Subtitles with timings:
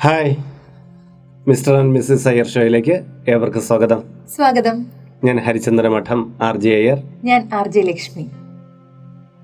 [0.00, 0.36] Hi.
[1.48, 4.02] Mister and Mrs Iyer ഷോയിലേക്ക് ഏവർക്കും സ്വാഗതം.
[4.36, 4.86] സ്വാഗതം.
[5.24, 7.02] ഞാൻ ഹരിചന്ദ്ര മഠം ആർ ജെ അയ്യർ.
[7.24, 8.26] ഞാൻ R J Lakshmi.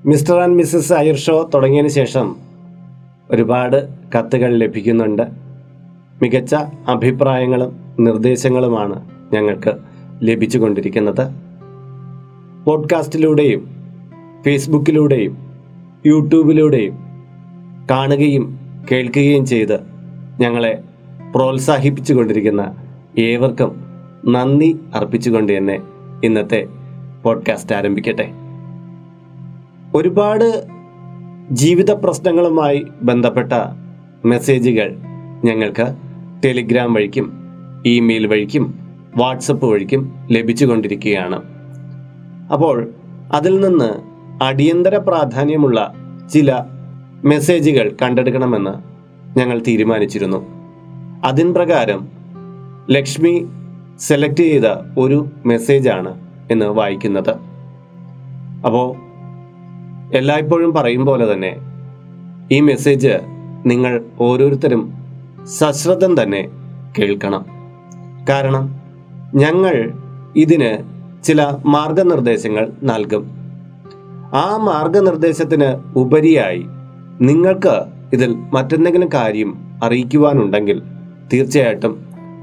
[0.06, 2.36] Mister and Mrs Iyer show തുടങ്ങിയതിന് ശേഷം
[3.30, 3.88] ഒരുപാട്
[4.18, 5.22] കത്തുകൾ ലഭിക്കുന്നുണ്ട്.
[6.22, 6.54] മികച്ച
[6.88, 9.72] അഭിപ്രായങ്ങളും നിർദ്ദേശങ്ങളുമാണ് ഞങ്ങൾക്ക്
[10.22, 11.28] ലഭിച്ചുകൊണ്ടിരിക്കുന്നത്.
[12.64, 13.68] പോഡ്കാസ്റ്റിലൂടെയും
[14.44, 15.52] ഫേസ്ബുക്കിലൂടെയും
[16.06, 16.98] യൂട്യൂബിലൂടെയും
[17.90, 18.58] കാണുകയും
[18.92, 19.93] കേൾക്കുകയും ചെയ്ത്
[20.40, 20.82] ഞങ്ങളെ
[21.34, 22.74] പ്രോത്സാഹിപ്പിച്ചു കൊണ്ടിരിക്കുന്ന
[23.18, 23.84] ഏവർക്കും
[24.26, 25.80] നന്ദി അർപ്പിച്ചുകൊണ്ട് തന്നെ
[26.24, 26.66] ഇന്നത്തെ
[27.22, 28.30] പോഡ്കാസ്റ്റ് ആരംഭിക്കട്ടെ.
[29.94, 30.64] ഒരുപാട്
[31.50, 33.52] ജീവിത പ്രശ്നങ്ങളുമായി ബന്ധപ്പെട്ട
[34.24, 34.96] മെസ്സേജുകൾ
[35.44, 35.94] ഞങ്ങൾക്ക്
[36.44, 37.32] ടെലിഗ്രാം വഴിക്കും
[37.86, 38.78] ഇമെയിൽ വഴിക്കും
[39.16, 41.42] വാട്സപ്പ് വഴിക്കും ലഭിച്ചുകൊണ്ടിരിക്കുകയാണ്.
[42.52, 42.90] അപ്പോൾ
[43.32, 45.94] അതിൽ നിന്ന് അടിയന്തര പ്രാധാന്യമുള്ള
[46.32, 46.60] ചില
[47.24, 48.93] മെസ്സേജുകൾ കണ്ടെടുക്കണമെന്ന്
[49.36, 50.46] ഞങ്ങൾ തീരുമാനിച്ചിരുന്നു.
[51.24, 52.08] അതിൻ പ്രകാരം
[52.90, 53.46] ലക്ഷ്മി
[53.98, 54.64] സെലക്ട് ചെയ്ത
[54.98, 57.30] ഒരു മെസ്സേജാണ് എന്ന് വായിക്കുന്നത്.
[58.66, 58.96] അപ്പോൾ
[60.16, 61.56] എല്ലായ്പ്പോഴും പറയും പോലെ തന്നെ
[62.52, 63.18] ഈ മെസ്സേജ്
[63.66, 64.92] നിങ്ങൾ ഓരോരുത്തരും
[65.44, 66.48] സശ്രദ്ധം തന്നെ
[66.98, 67.46] കേൾക്കണം.
[68.28, 68.74] കാരണം
[69.34, 69.92] ഞങ്ങൾ
[70.36, 70.70] ഇതിന്
[71.24, 73.30] ചില മാർഗനിർദ്ദേശങ്ങൾ നൽകും.
[74.34, 76.64] ആ മാർഗനിർദ്ദേശത്തിന് ഉപരിയായി
[77.20, 79.50] നിങ്ങൾക്ക് ഇതിൽ മറ്റെന്തെങ്കിലും കാര്യം
[79.82, 80.78] അറിയിക്കുവാനുണ്ടെങ്കിൽ
[81.32, 81.94] തീർച്ചയായിട്ടും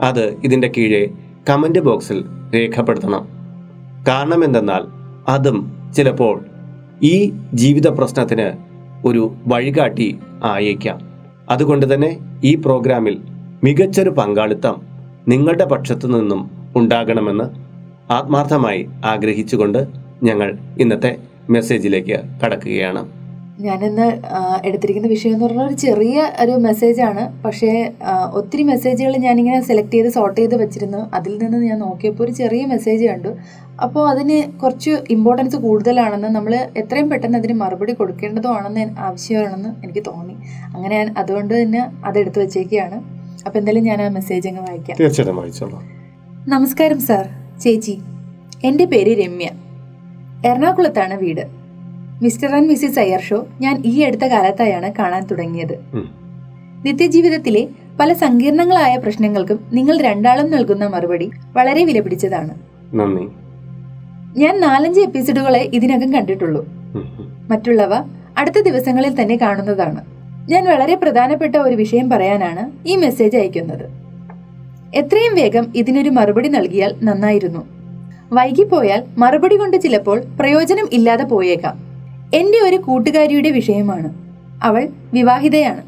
[0.02, 1.04] അത് ഇതിന്റെ കീഴെ
[1.50, 2.20] കമന്റ് ബോക്സിൽ
[2.56, 3.24] രേഖപ്പെടുത്തണം.
[4.08, 4.84] കാരണം എന്തെന്നാൽ
[5.28, 5.58] അതും
[5.96, 6.36] ചിലപ്പോൾ
[7.04, 7.16] ഈ
[7.54, 8.48] ജീവിത പ്രശ്നത്തിന്
[9.08, 10.10] ഒരു വഴികാട്ടി
[10.44, 11.00] ആയേക്കാം.
[11.50, 12.12] അതുകൊണ്ട് തന്നെ
[12.44, 13.16] ഈ പ്രോഗ്രാമിൽ
[13.64, 14.76] മികച്ചൊരു പങ്കാളിത്തം
[15.28, 16.42] നിങ്ങളുടെ പക്ഷത്തു നിന്നും
[16.76, 17.48] ഉണ്ടാകണമെന്ന്
[18.14, 19.82] ആത്മാർത്ഥമായി ആഗ്രഹിച്ചുകൊണ്ട്
[20.24, 21.12] ഞങ്ങൾ ഇന്നത്തെ
[21.50, 23.21] മെസ്സേജിലേക്ക് കടക്കുകയാണ്.
[23.68, 24.08] ഞാനിന്ന്
[24.68, 27.72] എടുത്തിരിക്കുന്ന വിഷയം എന്ന് പറഞ്ഞാൽ ഒരു ചെറിയ ഒരു മെസ്സേജാണ് പക്ഷേ
[28.40, 31.02] ഒത്തിരി മെസ്സേജുകൾ ഞാനിങ്ങനെ സെലക്ട് ചെയ്ത് സോർട്ട് ചെയ്ത് വെച്ചിരുന്നു.
[31.18, 33.32] അതിൽ നിന്ന് ഞാൻ നോക്കിയപ്പോൾ ഒരു ചെറിയ മെസ്സേജ് കണ്ടു.
[33.86, 40.36] അപ്പോൾ അതിന് കുറച്ച് ഇമ്പോർട്ടൻസ് കൂടുതലാണെന്ന് നമ്മൾ എത്രയും പെട്ടെന്ന് അതിന് മറുപടി കൊടുക്കേണ്ടതുമാണെന്ന് ആവശ്യമാണെന്ന് എനിക്ക് തോന്നി.
[40.76, 42.98] അങ്ങനെ ഞാൻ അതുകൊണ്ട് തന്നെ അത് അതെടുത്ത് വെച്ചേക്കുകയാണ്
[43.46, 44.98] അപ്പോൾ എന്തായാലും ഞാൻ ആ മെസ്സേജ് അങ്ങ് വായിക്കാം.
[45.02, 45.82] തീർച്ചയായിട്ടും
[46.54, 47.26] നമസ്കാരം സാർ
[47.64, 47.96] ചേച്ചി
[48.70, 49.48] എന്റെ പേര് രമ്യ.
[50.50, 51.44] എറണാകുളത്താണ് വീട്.
[52.22, 55.80] Mister and Mrs Iyer show ഞാൻ ഈ അടുത്ത കാലത്തായാണ് കാണാൻ തുടങ്ങിയത്.
[56.86, 57.68] നിത്യജീവിതത്തിലെ
[58.00, 62.54] പല സങ്കീർണങ്ങളായ പ്രശ്നങ്ങൾക്കും നിങ്ങൾ രണ്ടാളും നൽകുന്ന മറുപടി വളരെ വിലപിടിച്ചതാണ്
[64.38, 66.66] ഞാൻ നാലഞ്ച് എപ്പിസോഡുകളെ ഇതിനകം കണ്ടിട്ടുള്ളൂ.
[67.50, 67.94] മറ്റുള്ളവ
[68.38, 70.06] അടുത്ത ദിവസങ്ങളിൽ തന്നെ കാണുന്നതാണ്.
[70.52, 73.86] ഞാൻ വളരെ പ്രധാനപ്പെട്ട ഒരു വിഷയം പറയാനാണ് ഈ മെസ്സേജ് അയക്കുന്നത്.
[74.96, 77.68] എത്രയും വേഗം ഇതിനൊരു മറുപടി നൽകിയാൽ നന്നായിരുന്നു.
[78.34, 81.91] വൈകിപ്പോയാൽ മറുപടി കൊണ്ട് ചിലപ്പോൾ പ്രയോജനം ഇല്ലാതെ പോയേക്കാം.
[82.34, 84.14] എന്റെ ഒരു കൂട്ടുകാരിയുടെ വിഷയമാണ്.
[84.64, 85.82] അവൾ വിവാഹിതയാണ്.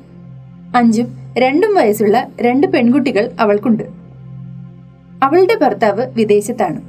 [0.78, 3.84] അഞ്ചും രണ്ടും വയസ്സുള്ള രണ്ട് പെൺകുട്ടികൾ അവൾക്കുണ്ട്.
[5.24, 6.82] അവളുടെ ഭർത്താവ് വിദേശത്താണ്.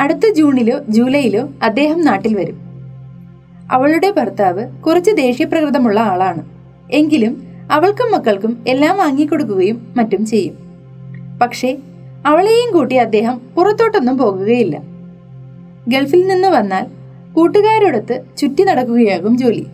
[0.00, 2.60] അടുത്ത ജൂണിലോ ജൂലൈയിലോ അദ്ദേഹം നാട്ടിൽ വരും.
[3.72, 6.42] അവളുടെ ഭർത്താവ് കുറച്ച് ദേഷ്യപ്രകൃതമുള്ള ആളാണ്.
[6.92, 7.42] എങ്കിലും
[7.72, 10.54] അവൾക്കും മക്കൾക്കും എല്ലാം വാങ്ങിക്കൊടുക്കുകയും മറ്റും ചെയ്യും.
[11.42, 11.78] പക്ഷേ
[12.26, 14.82] അവളെയും കൂട്ടി അദ്ദേഹം പുറത്തോട്ടൊന്നും പോകുകയില്ല.
[15.88, 16.95] ഗൾഫിൽ നിന്ന് വന്നാൽ
[17.36, 19.66] കൂട്ടുകാരോടൊത്ത് ചുറ്റി നടക്കുകയാകും ജോലി.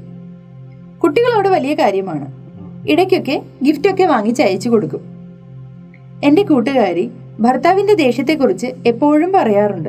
[1.03, 2.33] കുട്ടികളോട് വലിയ കാര്യമാണ്.
[2.91, 5.01] ഇടയ്ക്കൊക്കെ ഗിഫ്റ്റൊക്കെ വാങ്ങിച്ച് അയച്ചു കൊടുക്കും.
[6.25, 9.89] എന്റെ കൂട്ടുകാരി ഭർത്താവിന്റെ ദേഷ്യത്തെക്കുറിച്ച് എപ്പോഴും പറയാറുണ്ട്.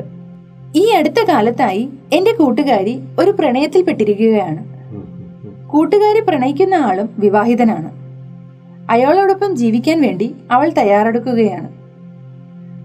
[0.75, 4.66] ഈ അടുത്ത കാലത്തായി എന്റെ കൂട്ടുകാരി ഒരു പ്രണയത്തിൽപ്പെട്ടിരിക്കുകയാണ്.
[5.67, 7.91] കൂട്ടുകാരി പ്രണയിക്കുന്ന ആളും വിവാഹിതനാണ്.
[8.91, 11.73] അയാളോടൊപ്പം ജീവിക്കാൻ വേണ്ടി അവൾ തയ്യാറെടുക്കുകയാണ്.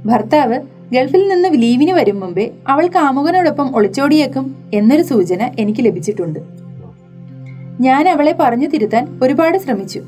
[0.09, 0.61] ഭർത്താവ്
[0.93, 6.41] ഗൾഫിൽ നിന്ന് ലീവിന് വരും മുമ്പേ അവൾ കാമുകനോടൊപ്പം ഒളിച്ചോടിയേക്കും എന്നൊരു സൂചന എനിക്ക് ലഭിച്ചിട്ടുണ്ട്.
[7.81, 10.03] ഞാൻ അവളെ പറഞ്ഞു തിരുത്താൻ ഒരുപാട് ശ്രമിച്ചു.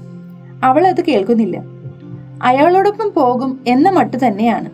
[0.65, 1.63] അവൾ അത് കേൾക്കുന്നില്ല.
[2.43, 4.71] അയാളോടൊപ്പം പോകും എന്ന മട്ടു തന്നെയാണ്.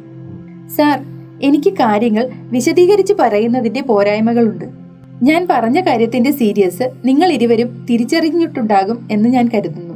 [0.68, 1.00] സാർ
[1.42, 4.64] എനിക്ക് കാര്യങ്ങൾ വിശദീകരിച്ച് പറയുന്നതിന്റെ പോരായ്മകളുണ്ട്.
[5.22, 9.94] ഞാൻ പറഞ്ഞ കാര്യത്തിന്റെ സീരിയസ് നിങ്ങൾ ഇരുവരും തിരിച്ചറിഞ്ഞിട്ടുണ്ടാകും എന്ന് ഞാൻ കരുതുന്നു.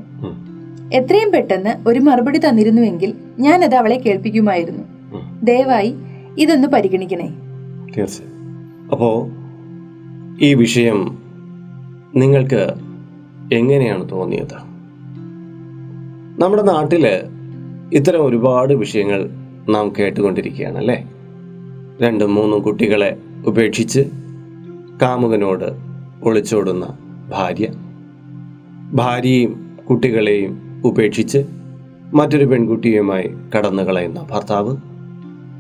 [0.95, 4.83] എത്രയും പെട്ടെന്ന് ഒരു മറുപടി തന്നിരുന്നുവെങ്കിൽ ഞാൻ അത് അവളെ കേൾപ്പിക്കുമായിരുന്നു.
[5.43, 5.95] ദയവായി
[6.39, 7.29] ഇതൊന്ന് പരിഗണിക്കണേ.
[7.97, 8.41] തീർച്ചയായും.
[8.93, 9.31] അപ്പോൾ
[10.45, 11.19] ഈ വിഷയം
[12.17, 12.75] നിങ്ങൾക്ക്
[13.53, 14.71] എങ്ങനെയാണ് തോന്നിയത്?
[16.43, 17.07] നമ്മുടെ നാട്ടിൽ
[17.93, 19.31] ഇത്തരം ഒരുപാട് വിഷയങ്ങൾ
[19.69, 21.11] നാം കേട്ടുകൊണ്ടിരിക്കുകയാണ് അല്ലേ?
[22.03, 23.17] രണ്ടും മൂന്നും കുട്ടികളെ
[23.47, 24.01] ഉപേക്ഷിച്ച്
[25.03, 25.77] കാമുകനോട്
[26.25, 26.99] ഒളിച്ചോടുന്ന
[27.31, 27.69] ഭാര്യ
[28.93, 31.45] ഭാര്യയും കുട്ടികളെയും ഉപേക്ഷിച്ച്
[32.15, 34.77] മറ്റൊരു പെൺകുട്ടിയുമായി കടന്നു കളയുന്ന ഭർത്താവ്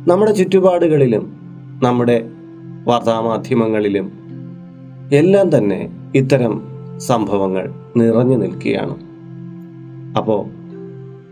[0.09, 1.33] നമ്മുടെ ചുറ്റുപാടുകളിലും
[1.83, 2.31] നമ്മുടെ
[2.85, 4.13] വാർത്താമാധ്യമങ്ങളിലും
[5.13, 6.63] എല്ലാം തന്നെ ഇത്തരം
[6.99, 8.97] സംഭവങ്ങൾ നിറഞ്ഞു നിൽക്കുകയാണ്.
[10.17, 10.47] അപ്പോൾ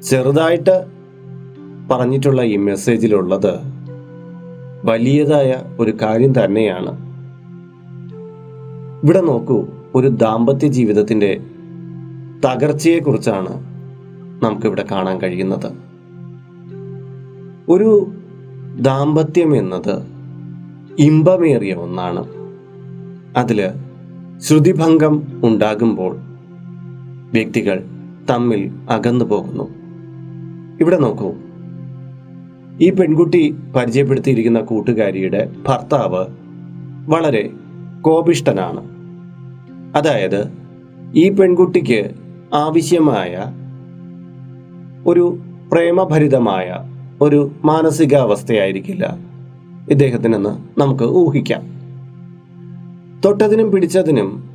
[0.00, 0.86] ചെറുതായിട്ട്
[1.90, 3.58] പറഞ്ഞിട്ടുള്ള ഈ മെസ്സേജിലുള്ളത്
[4.84, 6.92] വലിയതായ ഒരു കാര്യം തന്നെയാണ്.
[9.04, 11.40] ഇവിടെ നോക്കൂ ഒരു ദാമ്പത്യ ജീവിതത്തിന്റെ
[12.44, 13.52] തകർച്ചയെക്കുറിച്ചാണ്
[14.44, 15.72] നമുക്കിവിടെ കാണാൻ കഴിയുന്നത്.
[17.68, 18.12] ഒരു
[18.78, 20.02] ദാമ്പത്യം എന്നത്
[20.98, 22.24] ഇമ്പമേറിയ ഒന്നാണ്.
[23.36, 23.70] അതിൽ
[24.38, 26.16] ശ്രുതിഭംഗം ഉണ്ടാകുമ്പോൾ
[27.32, 27.84] വ്യക്തികൾ
[28.30, 29.68] തമ്മിൽ അകന്നു പോകുന്നു.
[30.80, 31.32] ഇവിടെ നോക്കൂ.
[32.80, 36.26] ഈ പെൺകുട്ടി പരിചയപ്പെടുത്തിയിരിക്കുന്ന കൂട്ടുകാരിയുടെ ഭർത്താവ്
[37.08, 37.50] വളരെ
[38.02, 38.88] കോപിഷ്ടനാണ്
[39.96, 40.48] അതായത്
[41.14, 42.10] ഈ പെൺകുട്ടിക്ക്
[42.54, 43.44] ആവശ്യമായ
[45.06, 45.38] ഒരു
[45.72, 46.87] പ്രേമഭരിതമായ
[47.20, 49.18] ഒരു മാനസികാവസ്ഥയായിരിക്കില്ല.
[49.90, 51.62] ഇദ്ദേഹത്തിനെന്ന് നമുക്ക് ഊഹിക്കാം.
[53.24, 54.50] തൊട്ടതിനും പിടിച്ചതിനും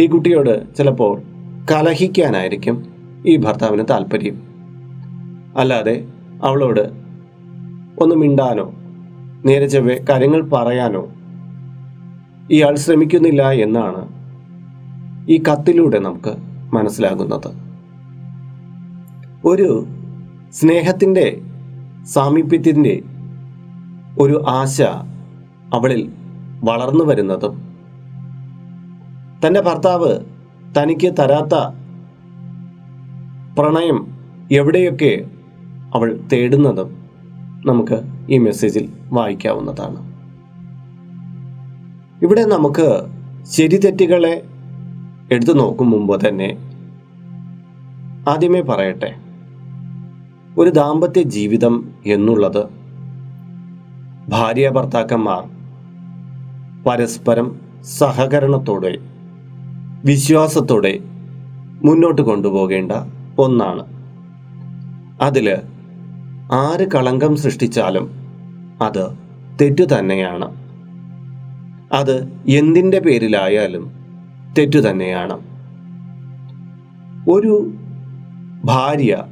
[0.00, 1.22] ഈ കുട്ടിയോട് ചിലപ്പോൾ
[1.70, 2.86] കലഹിക്കാനായിരിക്കും
[3.26, 4.42] ഈ ഭർത്താവിന് താല്പര്യം.
[5.56, 6.08] അല്ലാതെ
[6.42, 6.88] അവളോട്
[8.02, 8.74] ഒന്ന് മിണ്ടാനോ?
[9.44, 11.08] നേരെ ചെവ്വേ കാര്യങ്ങൾ പറയാനോ?
[12.50, 14.08] ഇയാൾ ശ്രമിക്കുന്നില്ല എന്നാണ്
[15.30, 16.36] ഈ കത്തിലൂടെ നമുക്ക്
[16.74, 17.62] മനസ്സിലാകുന്നത്.
[19.44, 19.86] ഒരു
[20.52, 21.40] സ്നേഹത്തിന്റെ
[22.04, 23.02] സാമീപ്യത്തിന്റെ
[24.18, 24.82] ഒരു ആശ
[25.74, 26.12] അവളിൽ
[26.64, 27.62] വളർന്നു വരുന്നതും
[29.46, 30.20] തന്റെ ഭർത്താവ്
[30.78, 31.54] തനിക്ക് തരാത്ത
[33.58, 34.06] പ്രണയം
[34.52, 35.26] എവിടെയൊക്കെ
[35.94, 36.96] അവൾ തേടുന്നതും
[37.66, 40.12] നമുക്ക് ഈ മെസ്സേജിൽ വായിക്കാവുന്നതാണ്.
[42.22, 43.06] ഇവിടെ നമുക്ക്
[43.42, 44.46] ശരി തെറ്റുകളെ
[45.30, 46.56] എടുത്തു നോക്കും മുമ്പ് തന്നെ.
[48.28, 49.21] ആദ്യമേ പറയട്ടെ.
[50.58, 52.68] ഒരു ദാമ്പത്യ ജീവിതം എന്നുള്ളത്
[54.28, 55.42] ഭാര്യ ഭർത്താക്കന്മാർ
[56.86, 58.98] പരസ്പരം സഹകരണത്തോടെ
[60.04, 60.98] വിശ്വാസത്തോടെ
[61.84, 62.92] മുന്നോട്ട് കൊണ്ടുപോകേണ്ട
[63.38, 63.84] ഒന്നാണ്.
[65.20, 65.48] അതിൽ
[66.52, 68.10] ആര് കളങ്കം സൃഷ്ടിച്ചാലും
[68.82, 69.04] അത്
[69.60, 70.48] തെറ്റു തന്നെയാണ്.
[71.92, 73.84] അത് എന്തിന്റെ പേരിലായാലും
[74.58, 75.36] തെറ്റു തന്നെയാണ്.
[77.30, 77.72] ഒരു
[78.64, 79.24] ഭാര്യ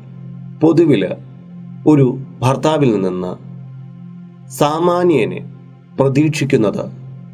[0.61, 1.03] പൊതുവിൽ
[1.87, 2.07] ഒരു
[2.41, 3.33] ഭർത്താവിൽ നിന്ന്
[4.51, 5.41] സാമാന്യനെ
[5.99, 6.85] പ്രതീക്ഷിക്കുന്നത്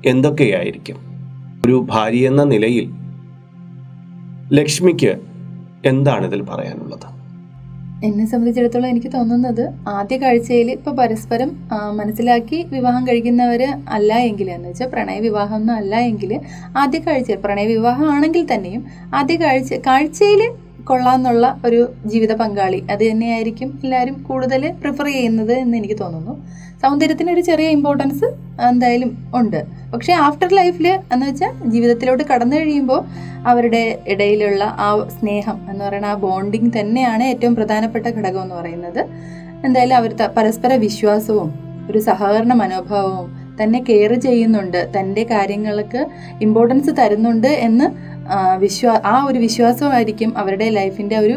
[0.04, 0.98] എന്തൊക്കെയായിരിക്കും?
[1.66, 2.86] ഒരു ഭാര്യ എന്ന നിലയിൽ
[4.52, 5.12] ലക്ഷ്മിക്ക്
[5.84, 7.06] എന്താണ് ഇതിൽ പറയാനുള്ളത്?
[8.04, 11.50] എന്നെ സംബന്ധിച്ചിടത്തോളം എനിക്ക് തോന്നുന്നത് ആദ്യ കാഴ്ചയിൽ ഇപ്പൊ പരസ്പരം
[11.94, 16.32] മനസ്സിലാക്കി വിവാഹം കഴിക്കുന്നവര് അല്ല എങ്കിൽ എന്ന് വെച്ചാൽ പ്രണയ വിവാഹം ഒന്നും അല്ല എങ്കിൽ
[16.76, 18.82] ആദ്യ കാഴ്ച പ്രണയ വിവാഹം ആണെങ്കിൽ തന്നെയും
[19.14, 20.42] ആദ്യ കാഴ്ച കാഴ്ചയിൽ
[20.88, 22.84] കൊള്ളാന്നുള്ള ഒരു ജീവിത പങ്കാളി.
[22.90, 26.34] അത് തന്നെയായിരിക്കും എല്ലാവരും കൂടുതൽ പ്രിഫർ ചെയ്യുന്നത് എന്ന് എനിക്ക് തോന്നുന്നു.
[26.82, 28.26] സൗന്ദര്യത്തിന് ഒരു ചെറിയ ഇമ്പോർട്ടൻസ്
[28.70, 29.60] എന്തായാലും ഉണ്ട്.
[29.92, 33.00] പക്ഷേ ആഫ്റ്റർ ലൈഫിൽ എന്ന് വെച്ചാൽ ജീവിതത്തിലോട്ട് കടന്നു കഴിയുമ്പോൾ
[33.46, 34.88] അവരുടെ ഇടയിലുള്ള ആ
[35.18, 39.02] സ്നേഹം എന്ന് പറയുന്ന ആ ബോണ്ടിങ് തന്നെയാണ് ഏറ്റവും പ്രധാനപ്പെട്ട ഘടകം എന്ന് പറയുന്നത്.
[39.64, 41.50] എന്തായാലും അവർ പരസ്പര വിശ്വാസവും
[41.90, 43.28] ഒരു സഹകരണ മനോഭാവവും
[43.60, 44.80] തന്നെ കെയർ ചെയ്യുന്നുണ്ട്.
[44.96, 46.06] തന്റെ കാര്യങ്ങൾക്ക്
[46.46, 47.88] ഇമ്പോർട്ടൻസ് തരുന്നുണ്ട് എന്ന്
[48.58, 51.36] വിശ്വാ ആ ഒരു വിശ്വാസമായിരിക്കും അവരുടെ ലൈഫിന്റെ ഒരു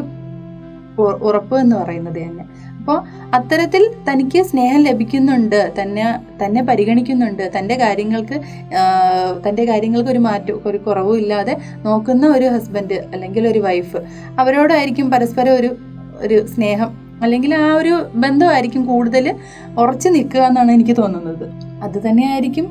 [1.28, 2.46] ഉറപ്പ് എന്ന് പറയുന്നത് തന്നെ.
[2.80, 2.98] അപ്പോൾ
[3.34, 6.06] അത്തരത്തിൽ തനിക്ക് സ്നേഹം ലഭിക്കുന്നുണ്ട് തന്നെ
[6.42, 7.44] തന്നെ പരിഗണിക്കുന്നുണ്ട്.
[7.58, 8.38] തന്റെ കാര്യങ്ങൾക്ക്
[9.48, 13.98] തന്റെ കാര്യങ്ങൾക്ക് ഒരു മാറ്റം ഒരു കുറവും ഇല്ലാതെ നോക്കുന്ന ഒരു ഹസ്ബൻഡ് അല്ലെങ്കിൽ ഒരു വൈഫ്
[14.40, 15.70] അവരോടായിരിക്കും പരസ്പരം ഒരു
[16.22, 16.90] ഒരു സ്നേഹം
[17.24, 19.36] അല്ലെങ്കിൽ ആ ഒരു ബന്ധമായിരിക്കും കൂടുതൽ
[19.78, 21.69] ഉറച്ചു നിൽക്കുക എന്നാണ് എനിക്ക് തോന്നുന്നത്.
[21.84, 22.66] അത് തന്നെയായിരിക്കും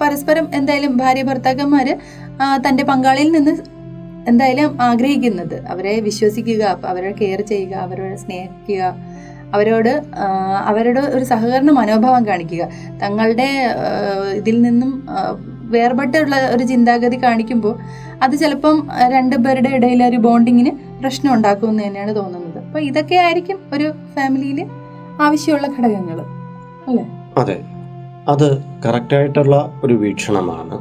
[0.00, 1.88] പരസ്പരം എന്തായാലും ഭാര്യ ഭർത്താക്കന്മാർ
[2.66, 3.54] തന്റെ പങ്കാളിയിൽ നിന്ന്
[4.30, 5.56] എന്തായാലും ആഗ്രഹിക്കുന്നത്.
[5.72, 8.82] അവരെ വിശ്വസിക്കുക അവരെ കെയർ ചെയ്യുക അവരോട് സ്നേഹിക്കുക
[9.54, 9.90] അവരോട്
[10.70, 12.62] അവരുടെ ഒരു സഹകരണ മനോഭാവം കാണിക്കുക.
[13.02, 13.48] തങ്ങളുടെ
[14.40, 14.90] ഇതിൽ നിന്നും
[15.74, 17.74] വേർപെട്ടുള്ള ഒരു ചിന്താഗതി കാണിക്കുമ്പോൾ
[18.22, 18.76] അത് ചിലപ്പം
[19.14, 22.58] രണ്ടു പേരുടെ ഇടയിൽ ഒരു ബോണ്ടിങ്ങിന് പ്രശ്നം ഉണ്ടാക്കുമെന്ന് തന്നെയാണ് തോന്നുന്നത്.
[22.66, 24.60] അപ്പോൾ ഇതൊക്കെ ആയിരിക്കും ഒരു ഫാമിലിയിൽ
[25.26, 26.18] ആവശ്യമുള്ള ഘടകങ്ങൾ
[26.88, 27.04] അല്ലേ?
[27.38, 27.56] അതെ.
[28.28, 30.76] അത് കറക്റ്റായിട്ടുള്ള ഒരു വീക്ഷണമാണ്.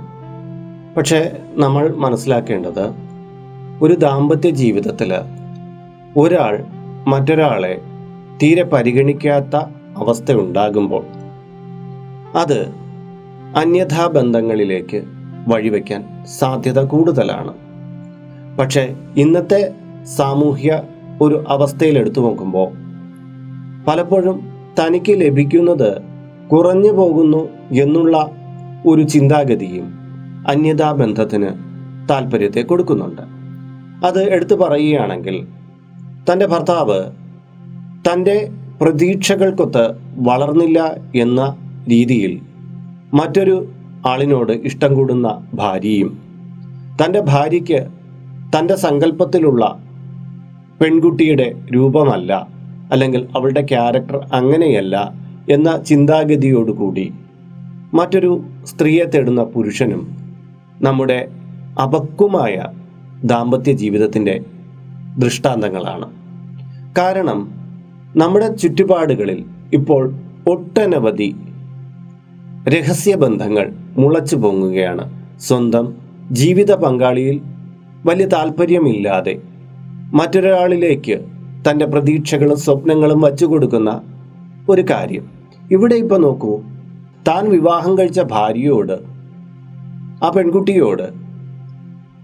[0.95, 2.85] പക്ഷേ നമ്മൾ മനസ്സിലാക്കേണ്ടത്
[3.81, 5.13] ഒരു ദാമ്പത്യ ജീവിതത്തിൽ
[6.17, 6.65] ഒരാൾ
[7.07, 7.81] മറ്റൊരാളെ
[8.43, 9.55] തീരെ പരിഗണിക്കാത്ത
[9.97, 11.05] അവസ്ഥ ഉണ്ടാകുമ്പോൾ
[12.37, 12.59] അത്
[13.55, 15.03] അന്യഥാ ബന്ധങ്ങളിലേക്ക്
[15.47, 17.53] വഴിവെക്കാൻ സാധ്യത കൂടുതലാണ്.
[18.57, 19.73] പക്ഷേ ഇന്നത്തെ
[20.03, 20.81] സാമൂഹ്യ
[21.21, 22.69] ഒരു അവസ്ഥയിൽ എടുത്തു നോക്കുമ്പോൾ
[23.87, 24.39] പലപ്പോഴും
[24.79, 26.12] തനിക്ക് ലഭിക്കുന്നത്
[26.53, 27.41] കുറഞ്ഞു പോകുന്നു
[27.83, 28.15] എന്നുള്ള
[28.85, 29.85] ഒരു ചിന്താഗതിയും
[30.47, 31.49] അന്യതാ ബന്ധത്തിന്
[32.09, 33.21] താല്പര്യത്തെ കൊടുക്കുന്നുണ്ട്.
[34.05, 35.35] അത് എടുത്തു പറയുകയാണെങ്കിൽ
[36.29, 36.99] തന്റെ ഭർത്താവ്
[38.07, 39.83] തന്റെ പ്രതീക്ഷകൾക്കൊത്ത്
[40.17, 40.79] വളർന്നില്ല
[41.15, 41.41] എന്ന
[41.87, 42.33] രീതിയിൽ
[43.13, 43.55] മറ്റൊരു
[44.05, 46.11] ആളിനോട് ഇഷ്ടം കൂടുന്ന ഭാര്യയും
[47.01, 47.81] തന്റെ ഭാര്യയ്ക്ക്
[48.55, 49.63] തന്റെ സങ്കല്പത്തിലുള്ള
[50.81, 52.47] പെൺകുട്ടിയുടെ രൂപമല്ല
[52.91, 54.95] അല്ലെങ്കിൽ അവളുടെ ക്യാരക്ടർ അങ്ങനെയല്ല
[55.49, 57.13] എന്ന ചിന്താഗതിയോടുകൂടി
[57.93, 60.17] മറ്റൊരു സ്ത്രീയെ തേടുന്ന പുരുഷനും
[60.81, 61.31] നമ്മുടെ
[61.83, 62.65] അപക്വമായ
[63.25, 64.45] ദാമ്പത്യ ജീവിതത്തിന്റെ
[65.17, 66.05] ദൃഷ്ടാന്തങ്ങളാണ്.
[66.97, 67.51] കാരണം
[68.15, 70.13] നമ്മുടെ ചുറ്റുപാടുകളിൽ ഇപ്പോൾ
[70.47, 71.35] ഒട്ടനവധി
[72.67, 75.35] രഹസ്യബന്ധങ്ങൾ മുളച്ചു പൊങ്ങുകയാണ്.
[75.39, 75.93] സ്വന്തം
[76.31, 77.41] ജീവിത പങ്കാളിയിൽ
[78.05, 79.41] വലിയ താല്പര്യമില്ലാതെ
[80.13, 81.25] മറ്റൊരാളിലേക്ക്
[81.69, 84.12] തന്റെ പ്രതീക്ഷകളും സ്വപ്നങ്ങളും വച്ചു കൊടുക്കുന്ന
[84.69, 85.31] ഒരു കാര്യം.
[85.71, 86.61] ഇവിടെ ഇപ്പൊ നോക്കൂ.
[87.27, 88.99] താൻ വിവാഹം കഴിച്ച ഭാര്യയോട്
[90.25, 91.13] ആ പെൺകുട്ടിയോട്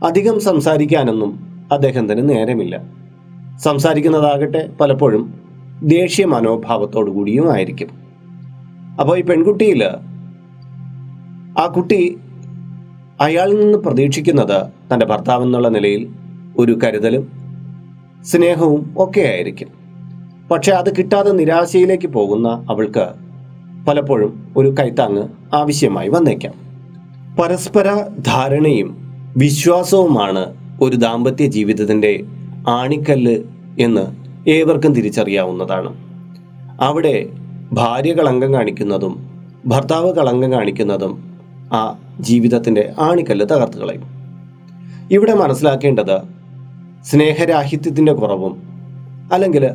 [0.05, 1.39] അധികം സംസാരിക്കാനൊന്നും
[1.71, 2.81] അദ്ദേഹത്തിന് നേരമില്ല.
[3.57, 5.33] സംസാരിക്കുന്നതാകട്ടെ പലപ്പോഴും
[5.83, 7.87] ദേഷ്യ മനോഭാവത്തോടു കൂടിയും ആയിരിക്കും.
[8.99, 9.83] അപ്പോൾ ഈ പെൺകുട്ടിയിൽ
[11.59, 12.17] ആ കുട്ടി
[13.21, 16.09] അയാളിൽ നിന്ന് പ്രതീക്ഷിക്കുന്നത് തന്റെ ഭർത്താവ് എന്നുള്ള നിലയിൽ
[16.57, 17.27] ഒരു കരുതലും
[18.23, 19.78] സ്നേഹവും ഒക്കെ ആയിരിക്കും.
[20.51, 23.07] പക്ഷെ അത് കിട്ടാതെ നിരാശയിലേക്ക് പോകുന്ന അവൾക്ക്
[23.87, 26.53] പലപ്പോഴും ഒരു കൈത്താങ്ങ് ആവശ്യമായി വന്നേക്കാം.
[27.41, 32.23] പരസ്പര ധാരണയും വിശ്വാസവുമാണ് ഒരു ദാമ്പത്യ ജീവിതത്തിന്റെ
[32.67, 33.43] ആണിക്കല്ല്
[33.79, 35.95] എന്ന് ഏവർക്കും തിരിച്ചറിയാവുന്നതാണ്.
[36.81, 37.29] അവിടെ
[37.73, 39.29] ഭാര്യ കളങ്കം കാണിക്കുന്നതും
[39.65, 41.39] ഭർത്താവ് കളങ്കം കാണിക്കുന്നതും
[41.73, 44.03] ആ ജീവിതത്തിന്റെ ആണിക്കല്ല് തകർത്ത് കളയും.
[45.11, 46.21] ഇവിടെ മനസ്സിലാക്കേണ്ടത്
[47.05, 48.61] സ്നേഹരാഹിത്യത്തിന്റെ കുറവും
[49.33, 49.69] അല്ലെങ്കിൽ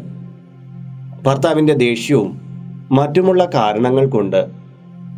[1.26, 2.40] ഭർത്താവിന്റെ ദേഷ്യവും
[2.92, 4.46] മറ്റുമുള്ള കാരണങ്ങൾ കൊണ്ട്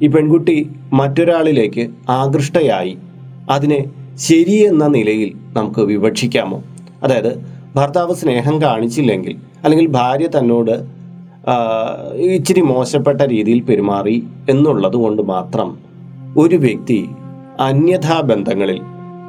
[0.03, 2.99] ഈ പെൺകുട്ടി മറ്റൊരാളിലേക്ക് ആകൃഷ്ടയായി
[3.51, 3.85] അതിനെ
[4.17, 6.63] ശരിയെന്ന നിലയിൽ നമുക്ക് വിവക്ഷിക്കാമോ?
[7.03, 7.43] അതായത്
[7.77, 10.97] ഭർത്താവ് സ്നേഹം കാണിച്ചില്ലെങ്കിൽ അല്ലെങ്കിൽ ഭാര്യ തന്നോട്
[12.17, 15.79] ഇച്ചിരി മോശപ്പെട്ട രീതിയിൽ പെരുമാറി എന്നുള്ളത് കൊണ്ട് മാത്രം
[16.39, 17.09] ഒരു വ്യക്തി
[17.61, 18.81] അന്യഥാ ബന്ധങ്ങളിൽ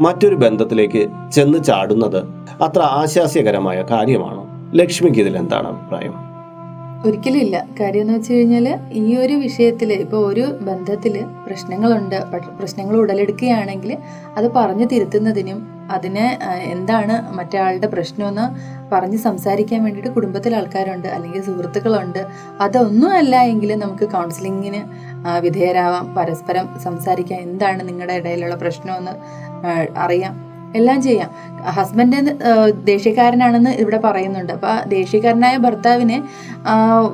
[0.02, 2.24] മറ്റൊരു ബന്ധത്തിലേക്ക് ചെന്ന് ചാടുന്നത്
[2.64, 4.48] അത്ര ആശാസ്യകരമായ കാര്യമാണോ?
[4.76, 6.27] ലക്ഷ്മിക്ക് ഇതിൽ എന്താണ് അഭിപ്രായം?
[7.06, 12.16] ഒരിക്കലും ഇല്ല കാര്യം എന്ന് വെച്ച് കഴിഞ്ഞാൽ ഈ ഒരു വിഷയത്തിൽ ഇപ്പോൾ ഒരു ബന്ധത്തിൽ പ്രശ്നങ്ങളുണ്ട്
[12.60, 13.98] പ്രശ്നങ്ങൾ ഉടലെടുക്കുകയാണെങ്കിൽ
[14.38, 22.28] അത് പറഞ്ഞു തിരുത്തുന്നതിനും അതിനെ എന്താണ് മറ്റേ പ്രശ്നമെന്ന് പറഞ്ഞ് സംസാരിക്കാൻ വേണ്ടിയിട്ട് കുടുംബത്തിലെ ആൾക്കാരുണ്ട് അല്ലെങ്കിൽ സുഹൃത്തുക്കളുണ്ട്.
[22.62, 24.82] അതൊന്നും അല്ല എങ്കിൽ നമുക്ക് കൗൺസിലിങ്ങിന്
[25.40, 29.12] വിധേയരാവാം പരസ്പരം സംസാരിക്കാം എന്താണ് നിങ്ങളുടെ ഇടയിലുള്ള പ്രശ്നമെന്ന്
[29.98, 30.47] അറിയാം.
[30.76, 31.30] എല്ലാം ചെയ്യാം.
[31.64, 32.32] ഹസ്ബൻഡ്
[32.84, 34.54] ദേഷ്യക്കാരനാണെന്ന് ഇവിടെ പറയുന്നുണ്ട്.
[34.54, 36.24] അപ്പോൾ ആ ദേഷ്യക്കാരനായ ഭർത്താവിനെ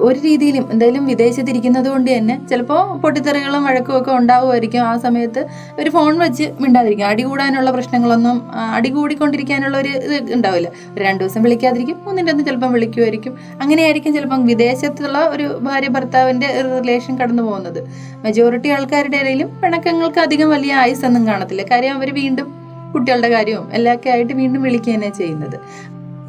[0.08, 4.82] ഒരു രീതിയിലും എന്തായാലും വിദേശത്തിരിക്കുന്നത് കൊണ്ട് തന്നെ ചിലപ്പോൾ പൊട്ടിത്തെറികളും വഴക്കും ഒക്കെ ഉണ്ടാവുമായിരിക്കും.
[4.82, 5.48] ആ സമയത്ത്
[5.80, 7.06] ഒരു ഫോൺ വെച്ച് മിണ്ടാതിരിക്കും.
[7.06, 10.68] അടി കൂടാനുള്ള പ്രശ്നങ്ങളൊന്നും അടി കൂടിക്കൊണ്ടിരിക്കാനുള്ള ഒരു ഇത് ഉണ്ടാവില്ല.
[10.96, 13.38] ഒരു രണ്ട് ദിവസം വിളിക്കാതിരിക്കും മൂന്നിന്റെ ഒന്ന് ചിലപ്പം വിളിക്കുമായിരിക്കും.
[13.62, 17.88] അങ്ങനെയായിരിക്കും ചിലപ്പം വിദേശത്തുള്ള ഒരു ഭാര്യ ഭർത്താവിന്റെ റിലേഷൻ കടന്നു പോകുന്നത്.
[18.26, 21.66] മെജോറിറ്റി ആൾക്കാരുടെ ഇടയിലും പിണക്കങ്ങൾക്ക് അധികം വലിയ ആയുസൊന്നും കാണത്തില്ല.
[21.72, 22.63] കാര്യം അവർ വീണ്ടും
[22.94, 25.58] കുട്ടികളുടെ കാര്യവും എല്ലാമൊക്കെ ആയിട്ട് വീണ്ടും വിളിക്കുക തന്നെ ചെയ്യുന്നത്.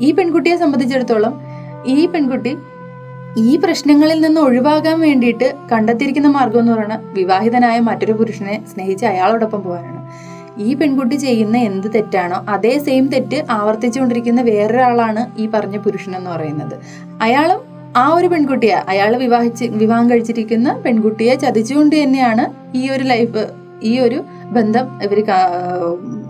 [0.01, 1.41] ഈ പെൺകുട്ടിയെ സംബന്ധിച്ചിടത്തോളം
[1.87, 2.57] ഈ പെൺകുട്ടി
[3.37, 10.01] ഈ പ്രശ്നങ്ങളിൽ നിന്ന് ഒഴിവാകാൻ വേണ്ടിയിട്ട് കണ്ടെത്തിയിരിക്കുന്ന മാർഗം എന്ന് പറയുന്നത് വിവാഹിതനായ മറ്റൊരു പുരുഷനെ സ്നേഹിച്ച് അയാളോടൊപ്പം പോകാനാണ്.
[10.59, 16.77] ഈ പെൺകുട്ടി ചെയ്യുന്ന എന്ത് തെറ്റാണോ അതേ സെയിം തെറ്റ് ആവർത്തിച്ചുകൊണ്ടിരിക്കുന്ന വേറൊരാളാണ് ഈ പറഞ്ഞ പുരുഷൻ എന്ന് പറയുന്നത്.
[17.23, 17.61] അയാളും
[17.97, 18.79] ആ ഒരു പെൺകുട്ടിയെ.
[18.89, 25.19] അയാൾ വിവാഹിച്ച് വിവാഹം കഴിച്ചിരിക്കുന്ന പെൺകുട്ടിയെ ചതിച്ചുകൊണ്ട് തന്നെയാണ് ഈ ഒരു ലൈഫ് ഈ ഒരു ബന്ധം ഇവർ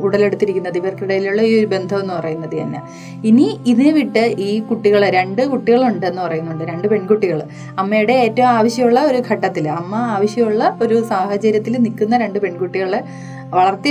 [0.01, 0.77] ഉടലെടുത്തിരിക്കുന്നത്.
[0.77, 2.81] ഇവർക്കിടയിലുള്ള ഈ ഒരു ബന്ധം എന്ന് പറയുന്നത് തന്നെ.
[3.25, 6.65] ഇനി ഇതിനെ വിട്ട് ഈ കുട്ടികളെ രണ്ട് കുട്ടികളുണ്ടെന്ന് പറയുന്നുണ്ട്.
[6.65, 7.43] രണ്ട് പെൺകുട്ടികൾ
[7.79, 13.05] അമ്മയുടെ ഏറ്റവും ആവശ്യമുള്ള ഒരു ഘട്ടത്തിൽ അമ്മ ആവശ്യമുള്ള ഒരു സാഹചര്യത്തിൽ നിൽക്കുന്ന രണ്ട് പെൺകുട്ടികളെ
[13.51, 13.91] വളർത്തി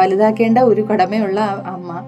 [0.00, 2.02] വലുതാക്കേണ്ട ഒരു കടമയുള്ള അമ്മ.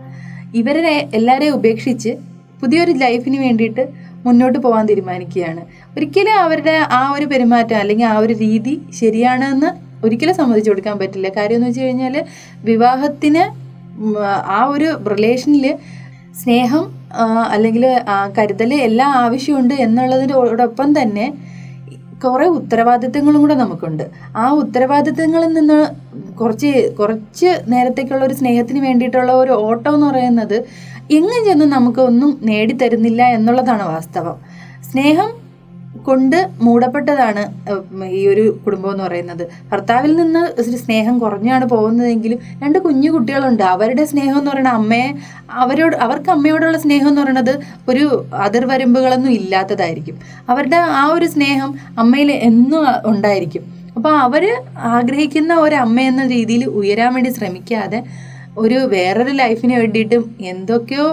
[0.55, 2.17] ഇവരെ എല്ലാവരെയും ഉപേക്ഷിച്ച്
[2.61, 3.89] പുതിയൊരു ലൈഫിന് വേണ്ടിയിട്ട്
[4.27, 5.63] മുന്നോട്ട് പോകാൻ തീരുമാനിക്കുകയാണ്.
[5.97, 11.29] ഒരിക്കലും അവരുടെ ആ ഒരു പെരുമാറ്റം അല്ലെങ്കിൽ ആ ഒരു രീതി ശരിയാണെന്ന് ഒരിക്കലും സമ്മതിച്ചു കൊടുക്കാൻ പറ്റില്ല.
[11.29, 12.15] കാര്യം എന്ന് വെച്ച് കഴിഞ്ഞാൽ
[12.65, 13.45] വിവാഹത്തിന്
[14.47, 15.67] ആ ഒരു റിലേഷനിൽ
[16.43, 16.85] സ്നേഹം
[17.51, 17.85] അല്ലെങ്കിൽ
[18.39, 21.27] കരുതൽ എല്ലാം ആവശ്യമുണ്ട് എന്നുള്ളതിനോടൊപ്പം തന്നെ
[22.25, 24.05] കുറേ ഉത്തരവാദിത്തങ്ങളും കൂടെ നമുക്കുണ്ട്.
[24.37, 25.79] ആ ഉത്തരവാദിത്തങ്ങളിൽ നിന്ന്
[26.41, 30.57] കുറച്ച് കുറച്ച് നേരത്തേക്കുള്ള ഒരു സ്നേഹത്തിന് വേണ്ടിയിട്ടുള്ള ഒരു ഓട്ടം എന്ന് പറയുന്നത്
[31.11, 34.37] എങ്ങും ചെന്ന് നമുക്ക് ഒന്നും നേടിത്തരുന്നില്ല എന്നുള്ളതാണ് വാസ്തവം.
[34.91, 35.31] സ്നേഹം
[36.07, 37.43] കൊണ്ട് മൂടപ്പെട്ടതാണ്
[38.19, 39.45] ഈ ഒരു കുടുംബം എന്ന് പറയുന്നത്.
[39.73, 43.63] ഭർത്താവിൽ നിന്ന് ഒരു സ്നേഹം കുറഞ്ഞാണ് പോകുന്നതെങ്കിലും രണ്ട് കുഞ്ഞു കുട്ടികളുണ്ട്.
[43.75, 45.09] അവരുടെ സ്നേഹം എന്ന് പറയുന്നത് അമ്മയെ
[45.65, 47.55] അവരോട് അവർക്ക് അമ്മയോടുള്ള സ്നേഹം എന്ന് പറയുന്നത്
[47.89, 48.05] ഒരു
[48.47, 50.19] അതിർവരമ്പുകളൊന്നും ഇല്ലാത്തതായിരിക്കും.
[50.49, 53.65] അവരുടെ ആ ഒരു സ്നേഹം അമ്മയിൽ എന്നും ഉണ്ടായിരിക്കും.
[53.97, 54.45] അപ്പോൾ അവർ
[54.95, 57.99] ആഗ്രഹിക്കുന്ന ഒരു അമ്മ എന്ന രീതിയിൽ ഉയരാൻ വേണ്ടി ശ്രമിക്കാതെ
[58.59, 61.07] ഒരു വേറൊരു ലൈഫിന് വേണ്ടിയിട്ടും എന്തൊക്കെയോ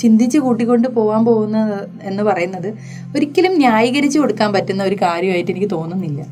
[0.00, 2.68] ചിന്തിച്ച് കൂട്ടിക്കൊണ്ട് പോകാൻ പോകുന്നത് എന്ന് പറയുന്നത്
[3.16, 6.26] ഒരിക്കലും ന്യായീകരിച്ചു കൊടുക്കാൻ പറ്റുന്ന ഒരു കാര്യമായിട്ട് എനിക്ക് തോന്നുന്നില്ല.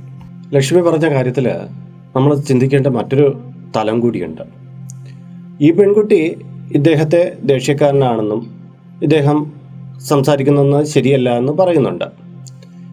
[0.54, 1.46] ലക്ഷ്മി പറഞ്ഞ കാര്യത്തിൽ
[2.16, 3.40] നമ്മൾ ചിന്തിക്കേണ്ട മറ്റൊരു
[3.76, 4.42] തലം കൂടിയുണ്ട്.
[5.60, 6.36] ഈ പെൺകുട്ടി
[6.74, 8.42] ഇദ്ദേഹത്തെ ദേഷ്യക്കാരനാണെന്നും
[9.02, 9.52] ഇദ്ദേഹം
[10.08, 12.04] സംസാരിക്കുന്നത് ശരിയല്ല എന്ന് പറയുന്നുണ്ട്.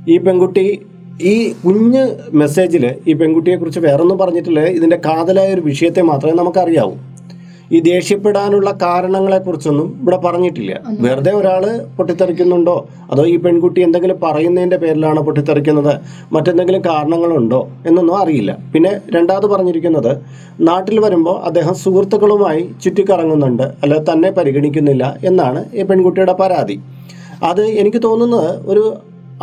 [0.10, 0.82] ഈ പെൺകുട്ടി
[1.22, 4.60] ഈ കുഞ്ഞ് മെസ്സേജിൽ ഈ പെൺകുട്ടിയെക്കുറിച്ച് വേറൊന്നും പറഞ്ഞിട്ടില്ല.
[4.60, 6.96] ഇതിന്റെ കാതലായ ഒരു വിഷയത്തെ മാത്രമേ നമുക്കറിയാവൂ.
[7.76, 10.72] ഈ ദേഷ്യപ്പെടാനുള്ള കാരണങ്ങളെക്കുറിച്ചൊന്നും ഇവിടെ പറഞ്ഞിട്ടില്ല.
[11.06, 11.64] വെറുതെ ഒരാൾ
[11.98, 12.76] പൊട്ടിത്തെറിക്കുന്നുണ്ടോ?
[13.12, 15.94] അതോ ഈ പെൺകുട്ടി എന്തെങ്കിലും പറയുന്നതിന്റെ പേരിലാണ് പൊട്ടിത്തെറിക്കുന്നത്?
[16.36, 18.52] മറ്റെന്തെങ്കിലും കാരണങ്ങളുണ്ടോ എന്നൊന്നും അറിയില്ല.
[18.74, 20.12] പിന്നെ രണ്ടാമത് പറഞ്ഞിരിക്കുന്നത്
[20.70, 26.78] നാട്ടിൽ വരുമ്പോൾ അദ്ദേഹം സുഹൃത്തുക്കളുമായി ചുറ്റിക്കറങ്ങുന്നുണ്ട് അല്ലെ തന്നെ പരിഗണിക്കുന്നില്ല എന്നാണ് ഈ പെൺകുട്ടിയുടെ പരാതി.
[27.50, 28.86] അത് എനിക്ക് തോന്നുന്നത് ഒരു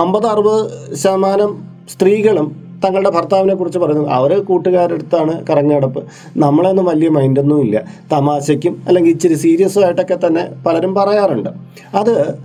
[0.05, 0.63] അമ്പത് അറുപത്
[0.95, 1.53] ശതമാനം
[1.93, 6.03] സ്ത്രീകളും തങ്ങളുടെ ഭർത്താവിനെ കുറിച്ച് പറയുന്നു അവർ കൂട്ടുകാരടുത്താണ് കറങ്ങടപ്പ്.
[6.37, 7.83] നമ്മളൊന്നും വലിയ മൈൻഡൊന്നും ഇല്ല.
[8.13, 11.51] തമാശയ്ക്കും അല്ലെങ്കിൽ ഇച്ചിരി സീരിയസും ആയിട്ടൊക്കെ തന്നെ പലരും പറയാറുണ്ട്.
[11.95, 12.39] അത്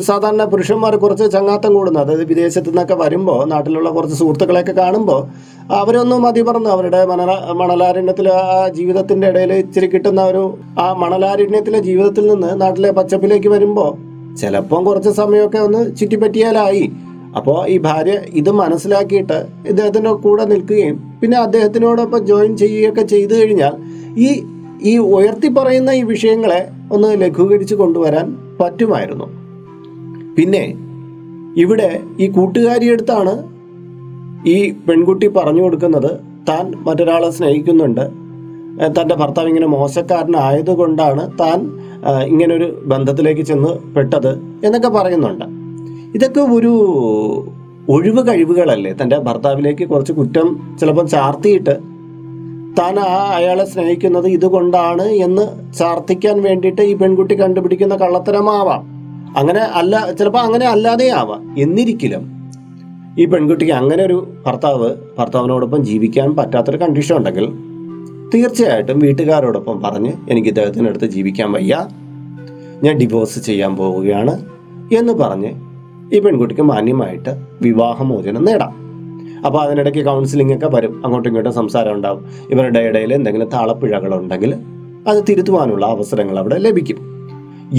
[0.00, 2.00] സാധാരണ പുരുഷന്മാർ കുറച്ച് ചങ്ങാത്തം കൂടുന്നു.
[2.00, 5.26] അതായത് വിദേശത്തു നിന്നൊക്കെ വരുമ്പോൾ നാട്ടിലുള്ള കുറച്ച് സുഹൃത്തുക്കളെയൊക്കെ കാണുമ്പോൾ
[5.72, 12.26] അവരൊന്നും മതി പറഞ്ഞു അവരുടെ മണല മണലാരണ്യത്തിൽ ആ ജീവിതത്തിന്റെ ഇടയിൽ ഇച്ചിരി കിട്ടുന്ന ഒരു ആ മണലാരണ്യത്തിലെ ജീവിതത്തിൽ
[12.26, 13.90] നിന്ന് നാട്ടിലെ പച്ചപ്പിലേക്ക് വരുമ്പോൾ
[14.34, 16.92] ചിലപ്പം കുറച്ച് സമയമൊക്കെ ഒന്ന് ചുറ്റിപ്പറ്റിയാലായി.
[17.36, 23.76] അപ്പോൾ ഈ ഭാര്യ ഇത് മനസ്സിലാക്കിയിട്ട് ഇദ്ദേഹത്തിന്റെ കൂടെ നിൽക്കുകയും പിന്നെ അദ്ദേഹത്തിനോടൊപ്പം ജോയിൻ ചെയ്യുകയൊക്കെ ചെയ്തു കഴിഞ്ഞാൽ
[24.16, 24.30] ഈ
[24.90, 28.26] ഈ ഉയർത്തി പറയുന്ന ഈ വിഷയങ്ങളെ ഒന്ന് ലഘൂകരിച്ച് കൊണ്ടുവരാൻ
[28.60, 29.26] പറ്റുമായിരുന്നു.
[30.36, 30.64] പിന്നെ
[31.62, 33.34] ഇവിടെ ഈ കൂട്ടുകാരിയെടുത്താണ്
[34.54, 36.10] ഈ പെൺകുട്ടി പറഞ്ഞു കൊടുക്കുന്നത്.
[36.48, 38.04] താൻ മറ്റൊരാളെ സ്നേഹിക്കുന്നുണ്ട്.
[38.98, 41.58] തന്റെ ഭർത്താവ് ഇങ്ങനെ മോശക്കാരനായതുകൊണ്ടാണ് താൻ
[42.26, 44.32] ഇങ്ങനൊരു ബന്ധത്തിലേക്ക് ചെന്ന് പെട്ടത്
[44.66, 45.61] എന്നൊക്കെ പറയുന്നുണ്ട്.
[46.14, 46.72] ഇതൊക്കെ ഒരു
[47.88, 48.96] ഒഴിവ് കഴിവുകളല്ലേ?
[49.02, 51.74] തന്റെ ഭർത്താവിലേക്ക് കുറച്ച് കുറ്റം ചിലപ്പം ചാർത്തിയിട്ട്
[52.78, 58.82] താൻ ആ അയാളെ സ്നേഹിക്കുന്നത് ഇതുകൊണ്ടാണ് എന്ന് ചാർത്തിക്കാൻ വേണ്ടിയിട്ട് ഈ പെൺകുട്ടി കണ്ടുപിടിക്കുന്ന കള്ളത്തരമാവാം.
[59.36, 61.60] അങ്ങനെ അല്ല ചിലപ്പോൾ അങ്ങനെ അല്ലാതെ ആവാം.
[61.60, 62.42] എന്നിരിക്കലും
[63.18, 67.46] ഈ പെൺകുട്ടിക്ക് അങ്ങനെ ഒരു ഭർത്താവ് ഭർത്താവിനോടൊപ്പം ജീവിക്കാൻ പറ്റാത്തൊരു കണ്ടീഷൻ ഉണ്ടെങ്കിൽ
[68.34, 71.88] തീർച്ചയായിട്ടും വീട്ടുകാരോടൊപ്പം പറഞ്ഞ് എനിക്ക് ഇദ്ദേഹത്തിന്റെ അടുത്ത് ജീവിക്കാൻ വയ്യ
[72.82, 74.34] ഞാൻ ഡിവോഴ്സ് ചെയ്യാൻ പോവുകയാണ്
[74.98, 75.71] എന്ന് പറഞ്ഞ്
[76.12, 77.30] ഈ പെൺകുട്ടിക്ക് മാന്യമായിട്ട്
[77.62, 78.82] വിവാഹമോചനം നേടാം.
[79.46, 81.02] അപ്പോൾ അതിനിടയ്ക്ക് കൗൺസിലിംഗ് ഒക്കെ വരും.
[81.04, 82.24] അങ്ങോട്ടും ഇങ്ങോട്ടും സംസാരം ഉണ്ടാവും.
[82.50, 84.54] ഇവരുടെ ഇടയിൽ എന്തെങ്കിലും താളപ്പിഴകളുണ്ടെങ്കിൽ
[85.06, 86.96] അത് തിരുത്തുവാനുള്ള അവസരങ്ങൾ അവിടെ ലഭിക്കും.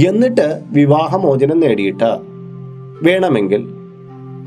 [0.08, 2.18] എന്നിട്ട് വിവാഹമോചനം നേടിയിട്ട്
[3.02, 3.68] വേണമെങ്കിൽ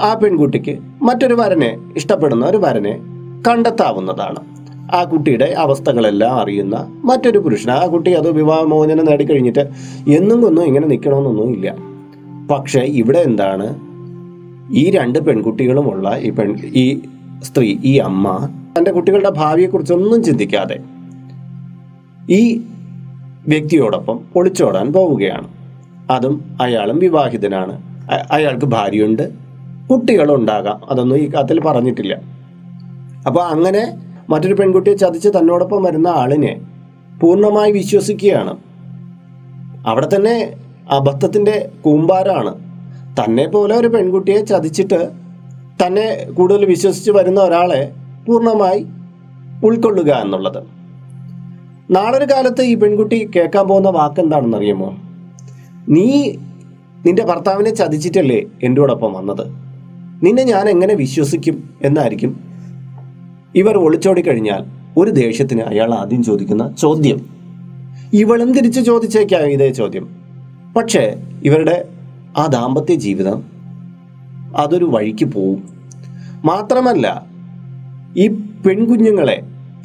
[0.02, 3.00] ആ പെൺകുട്ടിക്ക് മറ്റൊരു വരനെ ഇഷ്ടപ്പെടുന്ന ഒരു വരനെ
[3.48, 4.56] കണ്ടെത്താവുന്നതാണ്.
[4.94, 9.60] ആ കുട്ടിയുടെ അവസ്ഥകളെല്ലാം അറിയുന്ന മറ്റൊരു പുരുഷൻ ആ കുട്ടി അത് വിവാഹമോചനം നേടിക്കഴിഞ്ഞിട്ട്
[10.10, 11.95] എന്നും കൊന്നും ഇങ്ങനെ നിൽക്കണമെന്നൊന്നും ഇല്ല
[12.50, 13.76] പക്ഷേ ഇവിടെ എന്താണ്?
[14.70, 17.00] ഈ രണ്ട് പെൺകുട്ടികളുമുള്ള ഈ പെൺ ഈ
[17.42, 20.78] സ്ത്രീ ഈ അമ്മ തന്റെ കുട്ടികളുടെ ഭാവിയെക്കുറിച്ചൊന്നും ചിന്തിക്കാതെ
[22.30, 22.62] ഈ
[23.48, 25.48] വ്യക്തിയോടൊപ്പം ഒളിച്ചോടാൻ പോവുകയാണ്.
[26.10, 27.82] അതും അയാളും വിവാഹിതനാണ്.
[28.30, 29.32] അയാൾക്ക് ഭാര്യയുണ്ട്.
[29.90, 30.90] കുട്ടികളുണ്ടാകാം.
[30.90, 32.20] അതൊന്നും ഈ കത്തിൽ പറഞ്ഞിട്ടില്ല.
[33.26, 33.96] അപ്പോൾ അങ്ങനെ
[34.30, 36.60] മറ്റൊരു പെൺകുട്ടിയെ ചതിച്ച് തന്നോടൊപ്പം വരുന്ന ആളിനെ
[37.20, 38.56] പൂർണമായി വിശ്വസിക്കുകയാണ്.
[39.86, 42.54] അവിടെ തന്നെ അബദ്ധത്തിന്റെ കൂമ്പാരാണ്
[43.20, 45.10] തന്നെ പോലെ ഒരു പെൺകുട്ടിയെ ചതിച്ചിട്ട്
[45.82, 47.92] തന്നെ കൂടുതൽ വിശ്വസിച്ച് വരുന്ന ഒരാളെ
[48.26, 48.86] പൂർണമായി
[49.64, 50.62] ഉൾക്കൊള്ളുക എന്നുള്ളത്.
[51.90, 54.96] നാളൊരു കാലത്ത് ഈ പെൺകുട്ടി കേൾക്കാൻ പോകുന്ന വാക്ക് എന്താണെന്ന് അറിയുമോ
[55.88, 56.36] നീ
[57.06, 59.46] നിന്റെ ഭർത്താവിനെ ചതിച്ചിട്ടല്ലേ എന്റെ കൂടൊപ്പം വന്നത്?
[60.22, 62.40] നിന്നെ ഞാൻ എങ്ങനെ വിശ്വസിക്കും എന്നായിരിക്കും.
[63.54, 64.64] ഇവർ ഒളിച്ചോടി കഴിഞ്ഞാൽ
[64.96, 67.18] ഒരു ദേഷ്യത്തിന് അയാൾ ആദ്യം ചോദിക്കുന്ന ചോദ്യം.
[68.12, 70.25] ഇവളും തിരിച്ചു ചോദിച്ചേക്കാം ഇതേ ചോദ്യം?
[70.76, 71.88] പക്ഷേ ഇവരുടെ
[72.38, 73.44] ആ ദാമ്പത്യ ജീവിതം
[74.56, 75.68] അതൊരു വഴിക്ക് പോവും.
[76.44, 77.26] മാത്രമല്ല
[78.16, 78.28] ഈ
[78.66, 79.42] പെൺകുഞ്ഞുങ്ങളെ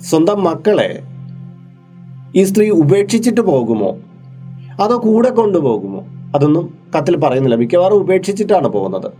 [0.09, 1.03] സ്വന്തം മക്കളെ
[2.35, 3.97] ഈ സ്ത്രീ ഉപേക്ഷിച്ചിട്ട് പോകുമോ?
[4.81, 6.05] അതോ കൂടെ കൊണ്ടുപോകുമോ?
[6.35, 7.55] അതൊന്നും കത്തിൽ പറയുന്നില്ല.
[7.55, 9.11] മിക്കവാറും ഉപേക്ഷിച്ചിട്ടാണ് പോകുന്നത്.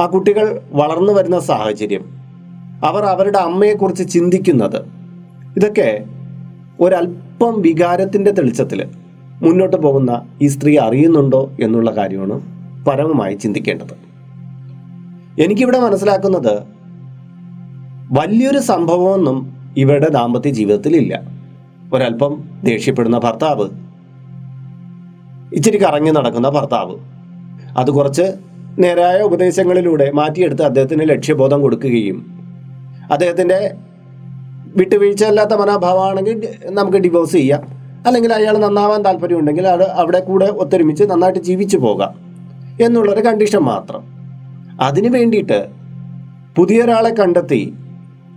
[0.00, 2.04] ആ കുട്ടികൾ വളർന്നു വരുന്ന സാഹചര്യം
[2.84, 4.82] അവർ അവരുടെ അമ്മയെക്കുറിച്ച് ചിന്തിക്കുന്നത്
[5.56, 6.04] ഇതൊക്കെ
[6.80, 8.88] ഒരല്പം വികാരത്തിന്റെ തെളിച്ചത്തിൽ
[9.42, 12.40] മുന്നോട്ട് പോകുന്ന ഈ സ്ത്രീ അറിയുന്നുണ്ടോ എന്നുള്ള കാര്യമാണ്
[12.86, 13.94] പരമമായി ചിന്തിക്കേണ്ടത്.
[15.44, 16.66] എനിക്കിവിടെ മനസ്സിലാക്കുന്നത്
[18.12, 21.22] വലിയൊരു സംഭവമൊന്നും ഇവരുടെ ദാമ്പത്യ ജീവിതത്തിൽ ഇല്ല
[21.92, 23.68] ഒരല്പം ദേഷ്യപ്പെടുന്ന ഭർത്താവ്
[25.54, 26.96] ഇച്ചിരി കറങ്ങി നടക്കുന്ന ഭർത്താവ്
[27.78, 28.26] അത് കുറച്ച്
[28.78, 32.18] നേരായ ഉപദേശങ്ങളിലൂടെ മാറ്റിയെടുത്ത് അദ്ദേഹത്തിന് ലക്ഷ്യബോധം കൊടുക്കുകയും
[33.10, 33.74] അദ്ദേഹത്തിന്റെ
[34.76, 37.77] വിട്ടുവീഴ്ചയല്ലാത്ത മനോഭാവമാണെങ്കിൽ നമുക്ക് ഡിവോഴ്സ് ചെയ്യാം.
[38.06, 42.14] അല്ലെങ്കിൽ അയാൾ നന്നാവാൻ താല്പര്യമുണ്ടെങ്കിൽ അത് അവിടെ കൂടെ ഒത്തൊരുമിച്ച് നന്നായിട്ട് ജീവിച്ചു പോകാം
[42.80, 44.02] എന്നുള്ളൊരു കണ്ടീഷൻ മാത്രം.
[44.80, 45.66] അതിനു വേണ്ടിയിട്ട്
[46.56, 47.74] പുതിയൊരാളെ കണ്ടെത്തി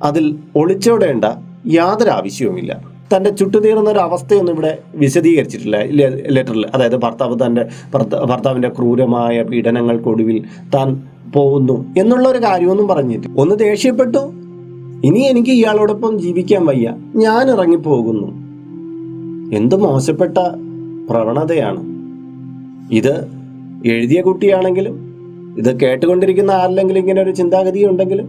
[0.03, 1.25] അതിൽ ഒളിച്ചോടേണ്ട
[1.67, 2.91] യാതൊരു ആവശ്യവുമില്ല.
[3.15, 5.83] തന്റെ ചുട്ടുതീർന്ന ഒരു അവസ്ഥയൊന്നും ഇവിടെ വിശദീകരിച്ചിട്ടില്ല.
[6.29, 10.45] ലെറ്ററിൽ അതായത് ഭർത്താവ് തന്റെ ഭർത്ത- ഭർത്താവിന്റെ ക്രൂരമായ പീഡനങ്ങൾക്കൊടുവിൽ
[10.75, 11.01] താൻ
[11.33, 14.17] പോകുന്നു എന്നുള്ള ഒരു കാര്യമൊന്നും പറഞ്ഞിട്ട് ഒന്ന് ദേഷ്യപ്പെട്ടു.
[15.03, 16.95] ഇനി എനിക്ക് ഇയാളോടൊപ്പം ജീവിക്കാൻ വയ്യ.
[17.15, 18.40] ഞാൻ ഇറങ്ങിപ്പോകുന്നു.
[19.53, 20.37] എന്ത് മോശപ്പെട്ട
[21.09, 21.81] പ്രവണതയാണ്?
[22.91, 23.27] ഇത്
[23.85, 25.11] എഴുതിയ കുട്ടിയാണെങ്കിലും
[25.57, 28.27] ഇത് കേട്ടുകൊണ്ടിരിക്കുന്ന ആരിലെങ്കിലും ഇങ്ങനെ ഒരു ചിന്താഗതി ഉണ്ടെങ്കിലും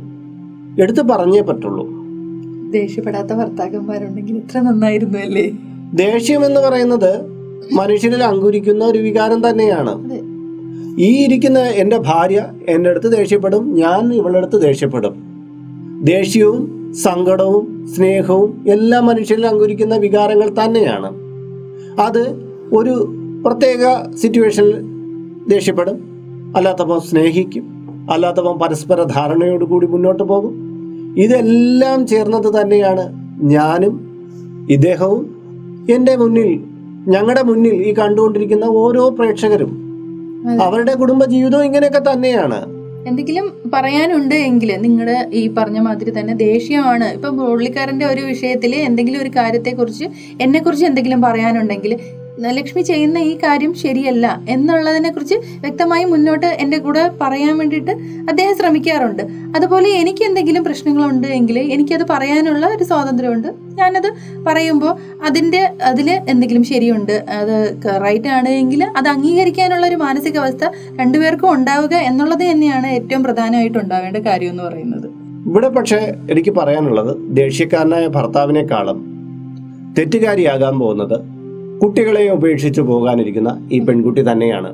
[0.81, 1.85] എടുത്തു പറഞ്ഞേ പറ്റുള്ളൂ.
[2.71, 5.53] ദേഷ്യപ്പെടാത്ത ഭർത്താക്കന്മാരുണ്ടെങ്കിൽ ഇത്ര നന്നായിരുന്നു അല്ലേ?
[5.95, 7.13] ദേഷ്യം എന്ന് പറയുന്നത്
[7.73, 9.93] മനുഷ്യരിൽ അങ്കുരിക്കുന്ന ഒരു വികാരം തന്നെയാണ്.
[10.99, 15.15] ഈ ഇരിക്കുന്ന എന്റെ ഭാര്യ എന്റെ അടുത്ത് ദേഷ്യപ്പെടും ഞാൻ ഇവളുടെ അടുത്ത് ദേഷ്യപ്പെടും.
[16.03, 21.11] ദേഷ്യവും സങ്കടവും സ്നേഹവും എല്ലാ മനുഷ്യരിലും അങ്കുരിക്കുന്ന വികാരങ്ങൾ തന്നെയാണ്.
[22.01, 23.15] അത് ഒരു
[23.47, 24.83] പ്രത്യേക സിറ്റുവേഷനിൽ
[25.49, 26.13] ദേഷ്യപ്പെടും.
[26.57, 27.65] അല്ലാത്തപ്പോൾ സ്നേഹിക്കും.
[28.11, 30.55] അല്ലാത്തപ്പോൾ പരസ്പര ധാരണയോടുകൂടി മുന്നോട്ട് പോകും.
[31.19, 33.95] ഇതെല്ലാം ചേർന്നത് തന്നെയാണ് ഞാനും
[34.71, 35.37] ഇദ്ദേഹവും.
[35.91, 36.61] എന്റെ മുന്നിൽ
[37.09, 39.79] ഞങ്ങളുടെ മുന്നിൽ ഈ കണ്ടുകൊണ്ടിരിക്കുന്ന ഓരോ പ്രേക്ഷകരും
[40.63, 42.82] അവരുടെ കുടുംബ ജീവിതവും ഇങ്ങനെയൊക്കെ തന്നെയാണ്.
[43.07, 47.07] എന്തെങ്കിലും പറയാനുണ്ട് എങ്കിൽ നിങ്ങളുടെ ഈ പറഞ്ഞ മാതിരി തന്നെ ദേഷ്യമാണ്.
[47.13, 50.07] ഇപ്പം പുള്ളിക്കാരന്റെ ഒരു വിഷയത്തിൽ എന്തെങ്കിലും ഒരു കാര്യത്തെക്കുറിച്ച്
[50.41, 51.95] എന്നെക്കുറിച്ച് എന്തെങ്കിലും പറയാനുണ്ടെങ്കിൽ
[52.41, 57.91] ലക്ഷ്മി ചെയ്യുന്ന ഈ കാര്യം ശരിയല്ല എന്നുള്ളതിനെ കുറിച്ച് വ്യക്തമായി മുന്നോട്ട് എന്റെ കൂടെ പറയാൻ വേണ്ടിയിട്ട്
[58.29, 59.23] അദ്ദേഹം ശ്രമിക്കാറുണ്ട്.
[59.57, 63.49] അതുപോലെ എനിക്ക് എന്തെങ്കിലും പ്രശ്നങ്ങളുണ്ട് എങ്കിൽ എനിക്കത് പറയാനുള്ള ഒരു സ്വാതന്ത്ര്യമുണ്ട്.
[63.75, 64.09] ഞാനത്
[64.47, 70.65] പറയുമ്പോൾ അതിന്റെ അതിൽ എന്തെങ്കിലും ശരിയുണ്ട് അത് റൈറ്റ് ആണ് എങ്കിൽ അത് അംഗീകരിക്കാനുള്ള ഒരു മാനസികാവസ്ഥ
[71.01, 75.09] രണ്ടുപേർക്കും ഉണ്ടാവുക എന്നുള്ളത് തന്നെയാണ് ഏറ്റവും പ്രധാനമായിട്ട് ഉണ്ടാവേണ്ട കാര്യം എന്ന് പറയുന്നത്.
[75.49, 79.13] ഇവിടെ പക്ഷേ എനിക്ക് പറയാനുള്ളത് ദേഷ്യക്കാരനായ ഭർത്താവിനേക്കാളും
[79.99, 81.32] തെറ്റുകാരിയാകാൻ പോകുന്നത്
[81.83, 84.71] കുട്ടികളെ ഉപേക്ഷിച്ചു പോകാനിരിക്കുന്ന ഈ പെൺകുട്ടി തന്നെയാണ്.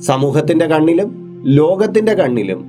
[0.00, 1.08] സമൂഹത്തിന്റെ കണ്ണിലും
[1.44, 2.60] ലോകത്തിന്റെ കണ്ണിലും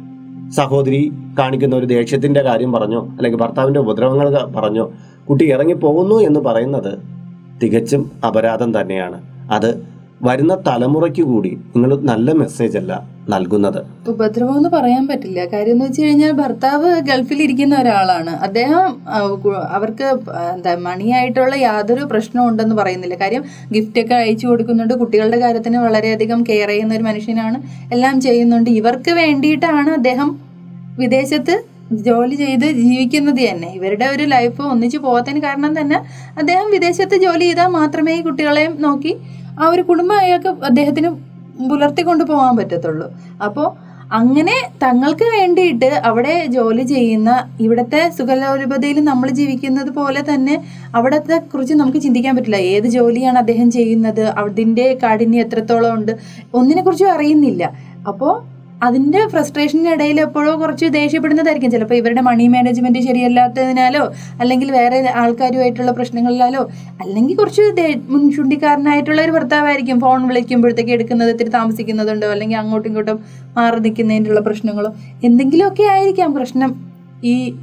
[0.56, 4.92] സഹോദരി കാണിക്കുന്ന ഒരു ദേഷ്യത്തിന്റെ കാര്യം പറഞ്ഞോ അല്ലെങ്കിൽ ഭർത്താവിന്റെ ഉപദ്രവങ്ങൾ പറഞ്ഞോ
[5.30, 6.98] കുട്ടി ഇറങ്ങിപ്പോകുന്നു എന്ന് പറയുന്നത്
[7.64, 9.20] തികച്ചും അപരാധം തന്നെയാണ്.
[9.52, 9.84] അത്
[10.24, 13.80] വരുന്ന തലമുറയ്ക്ക് കൂടി നിങ്ങൾ നല്ല മെസ്സേജ് അല്ല നൽകുന്നത്.
[14.12, 15.40] ഉപദ്രവം എന്ന് പറയാൻ പറ്റില്ല.
[15.54, 18.34] കാര്യം എന്ന് വെച്ച് കഴിഞ്ഞാൽ ഭർത്താവ് ഗൾഫിൽ ഇരിക്കുന്ന ഒരാളാണ്.
[18.48, 18.84] അദ്ദേഹം
[19.78, 20.06] അവർക്ക്
[20.56, 23.16] എന്താ മണിയായിട്ടുള്ള യാതൊരു പ്രശ്നവും ഉണ്ടെന്ന് പറയുന്നില്ല.
[23.16, 23.44] കാര്യം
[23.76, 24.94] ഗിഫ്റ്റ് ഒക്കെ അയച്ചു കൊടുക്കുന്നുണ്ട്.
[24.94, 27.58] കുട്ടികളുടെ കാര്യത്തിന് വളരെയധികം കെയർ ചെയ്യുന്ന ഒരു മനുഷ്യനാണ്.
[27.94, 28.70] എല്ലാം ചെയ്യുന്നുണ്ട്.
[28.70, 30.30] ഇവർക്ക് വേണ്ടിയിട്ടാണ് അദ്ദേഹം
[31.00, 31.56] വിദേശത്ത്
[32.08, 33.68] ജോലി ചെയ്ത് ജീവിക്കുന്നത് തന്നെ.
[33.74, 35.98] ഇവരുടെ ഒരു ലൈഫ് ഒന്നിച്ചു പോകാത്തതിന് കാരണം തന്നെ
[36.38, 39.13] അദ്ദേഹം വിദേശത്ത് ജോലി ചെയ്താൽ മാത്രമേ കുട്ടികളെയും നോക്കി
[39.60, 41.10] ആ ഒരു കുടുംബം അയാൾക്ക് അദ്ദേഹത്തിന്
[41.70, 43.08] പുലർത്തിക്കൊണ്ട് പോകാൻ പറ്റത്തുള്ളൂ.
[43.46, 50.63] അപ്പോൾ അങ്ങനെ തങ്ങൾക്ക് വേണ്ടിയിട്ട് അവിടെ ജോലി ചെയ്യുന്ന ഇവിടുത്തെ സുഖലോലുപതയിൽ നമ്മൾ ജീവിക്കുന്നത് പോലെ തന്നെ
[50.96, 52.56] അവിടത്തെ കുറിച്ച് നമുക്ക് ചിന്തിക്കാൻ പറ്റില്ല.
[52.56, 54.24] ഏത് ജോലിയാണ് അദ്ദേഹം ചെയ്യുന്നത്?
[54.26, 56.12] അതിന്റെ കാഠിന്യം എത്രത്തോളം ഉണ്ട്?
[56.54, 57.72] ഒന്നിനെ കുറിച്ചും അറിയുന്നില്ല.
[58.08, 59.22] അപ്പോൾ അതിന്റെ
[59.94, 61.72] ഇടയിൽ എപ്പോഴോ കുറച്ച് ദേഷ്യപ്പെടുന്നതായിരിക്കും.
[61.72, 66.68] ചിലപ്പോൾ ഇവരുടെ മണി മാനേജ്മെന്റ് ശരിയല്ലാത്തതിനാലോ അല്ലെങ്കിൽ വേറെ ആൾക്കാരുമായിട്ടുള്ള പ്രശ്നങ്ങളിലാലോ
[67.02, 67.62] അല്ലെങ്കിൽ കുറച്ച്
[68.10, 73.20] മുൻചുണ്ടിക്കാരനായിട്ടുള്ള ഒരു ഭർത്താവായിരിക്കും ഫോൺ വിളിക്കുമ്പോഴത്തേക്ക് എടുക്കുന്നത് ഇത്തിരി താമസിക്കുന്നതുണ്ടോ അല്ലെങ്കിൽ അങ്ങോട്ടും ഇങ്ങോട്ടും
[73.58, 74.92] മാറി നിൽക്കുന്നതിന്റെ പ്രശ്നങ്ങളോ
[75.24, 76.88] എന്തെങ്കിലുമൊക്കെ ആയിരിക്കാം പ്രശ്നം.
[77.24, 77.54] ഈ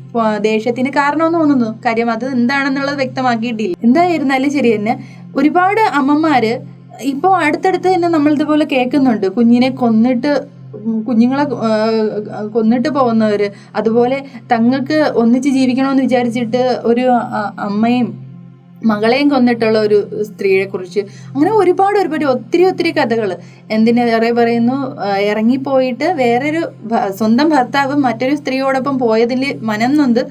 [0.40, 1.78] ദേഷ്യത്തിന് കാരണമെന്ന് തോന്നുന്നു.
[1.86, 3.76] കാര്യം അത് എന്താണെന്നുള്ളത് വ്യക്തമാക്കിയിട്ടില്ല.
[3.84, 5.04] എന്തായിരുന്നാലും ശരി തന്നെ
[5.36, 6.58] ഒരുപാട് അമ്മമാര്
[7.02, 9.26] ഇപ്പോൾ അടുത്തടുത്ത് തന്നെ നമ്മൾ ഇതുപോലെ കേൾക്കുന്നുണ്ട്.
[9.26, 10.53] കുഞ്ഞിനെ കൊന്നിട്ട്
[11.02, 11.44] കുഞ്ഞുങ്ങളെ
[12.48, 17.10] കൊന്നിട്ട് പോകുന്നവർ അതുപോലെ തങ്ങൾക്ക് ഒന്നിച്ച് ജീവിക്കണമെന്ന് വിചാരിച്ചിട്ട് ഒരു
[17.58, 18.24] അമ്മയും
[18.84, 21.00] മകളെയും കൊന്നിട്ടുള്ള ഒരു സ്ത്രീയെ കുറിച്ച്
[21.34, 23.36] അങ്ങനെ ഒരുപാട് ഒരുപാട് ഒത്തിരി ഒത്തിരി കഥകൾ
[23.70, 26.62] എന്തിനേറെ പറയുന്നു ഇറങ്ങിപ്പോയിട്ട് വേറൊരു
[27.10, 30.22] സ്വന്തം ഭർത്താവ് മറ്റൊരു സ്ത്രീയോടൊപ്പം പോയതിൽ മനം നൊന്ത്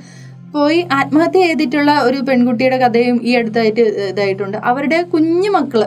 [0.54, 4.58] പോയി ആത്മഹത്യ ചെയ്തിട്ടുള്ള ഒരു പെൺകുട്ടിയുടെ കഥയും ഈ അടുത്തായിട്ട് ഇതായിട്ടുണ്ട്.
[4.58, 5.84] അവരുടെ കുഞ്ഞു മക്കൾ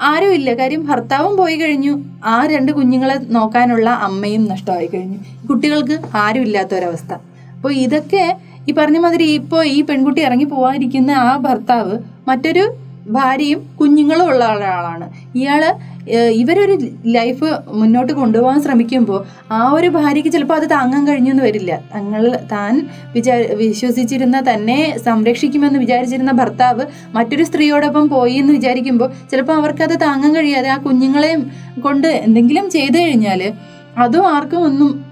[0.00, 1.94] ആരും ഇല്ല കാര്യം ഭർത്താവും പോയി കഴിഞ്ഞു.
[2.24, 5.18] ആ രണ്ട് കുഞ്ഞുങ്ങളെ നോക്കാനുള്ള അമ്മയും നഷ്ടമായി കഴിഞ്ഞു.
[5.48, 7.12] കുട്ടികൾക്ക് ആരും ഇല്ലാത്തൊരവസ്ഥ
[7.56, 8.24] അപ്പോൾ ഇതൊക്കെ
[8.68, 11.94] ഈ പറഞ്ഞ മാതിരി ഇപ്പോൾ ഈ പെൺകുട്ടി ഇറങ്ങി പോകാതിരിക്കുന്ന ആ ഭർത്താവ്
[12.28, 12.64] മറ്റൊരു
[13.08, 15.06] ഭാര്യയും കുഞ്ഞുങ്ങളും ഉള്ള ഒരാളാണ്.
[15.44, 15.70] ഏഹ്,
[16.08, 21.80] ഇവരൊരു ലൈഫ് മുന്നോട്ട് കൊണ്ടുപോകാൻ ശ്രമിക്കുമ്പോൾ ആ ഒരു ഭാര്യയ്ക്ക് ചിലപ്പോൾ അത് താങ്ങാൻ കഴിഞ്ഞെന്ന് വരില്ല.
[21.94, 30.00] തങ്ങൾ താൻ വിചാ വിശ്വസിച്ചിരുന്ന തന്നെ സംരക്ഷിക്കുമെന്ന് വിചാരിച്ചിരുന്ന ഭർത്താവ് മറ്റൊരു സ്ത്രീയോടൊപ്പം പോയി എന്ന് വിചാരിക്കുമ്പോൾ ചിലപ്പോൾ അവർക്കത്
[30.00, 33.52] താങ്ങാൻ കഴിയാതെ ആ കുഞ്ഞുങ്ങളെയും കൊണ്ട് എന്തെങ്കിലും ചെയ്തു കഴിഞ്ഞാൽ
[33.98, 35.04] അതും ആർക്കും ഒന്നും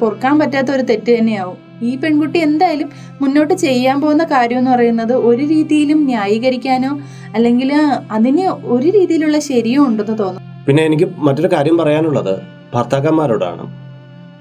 [0.00, 1.69] പൊറുക്കാൻ പറ്റാത്ത ഒരു തെറ്റ് തന്നെയാവും.
[1.82, 2.88] ഈ പെൺകുട്ടി എന്തായാലും
[3.20, 6.92] മുന്നോട്ട് ചെയ്യാൻ പോകുന്ന കാര്യം എന്ന് പറയുന്നത് ഒരു രീതിയിലും ന്യായീകരിക്കാനോ
[7.34, 7.72] അല്ലെങ്കിൽ
[8.10, 10.64] അതിന് ഒരു രീതിയിലുള്ള ശരിയോ ഉണ്ടെന്ന് തോന്നുന്നു.
[10.66, 12.34] പിന്നെ എനിക്ക് മറ്റൊരു കാര്യം പറയാനുള്ളത്
[12.74, 13.64] ഭർത്താക്കന്മാരോടാണ്.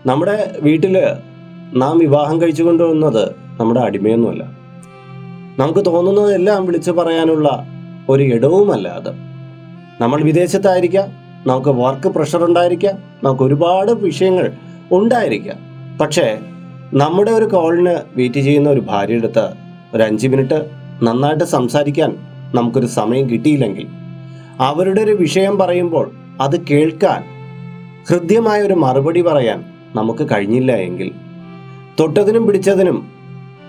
[0.05, 0.95] നമ്മുടെ വീട്ടിൽ
[1.73, 3.23] നാം വിവാഹം കഴിച്ചു കൊണ്ടുവന്നത്
[3.59, 4.43] നമ്മുടെ അടിമയൊന്നുമല്ല.
[5.59, 7.47] നമുക്ക് തോന്നുന്നതെല്ലാം വിളിച്ചു പറയാനുള്ള
[8.09, 9.11] ഒരു ഇടവുമല്ല അത്
[10.01, 11.07] നമ്മൾ വിദേശത്തായിരിക്കാം
[11.47, 14.51] നമുക്ക് വർക്ക് പ്രഷർ ഉണ്ടായിരിക്കാം നമുക്ക് ഒരുപാട് വിഷയങ്ങൾ
[14.91, 15.57] ഉണ്ടായിരിക്കാം.
[16.01, 16.25] പക്ഷേ
[16.93, 19.45] നമ്മുടെ ഒരു കോളിന് വെയിറ്റ് ചെയ്യുന്ന ഒരു ഭാര്യയുടെ അടുത്ത്
[19.93, 20.59] ഒരു അഞ്ച് മിനിറ്റ്
[21.03, 22.11] നന്നായിട്ട് സംസാരിക്കാൻ
[22.55, 23.87] നമുക്കൊരു സമയം കിട്ടിയില്ലെങ്കിൽ
[24.59, 27.21] അവരുടെ ഒരു വിഷയം പറയുമ്പോൾ അത് കേൾക്കാൻ
[28.09, 29.63] ഹൃദ്യമായ ഒരു മറുപടി പറയാൻ
[29.95, 31.09] നമുക്ക് കഴിഞ്ഞില്ല എങ്കിൽ
[31.99, 33.07] തൊട്ടതിനും പിടിച്ചതിനും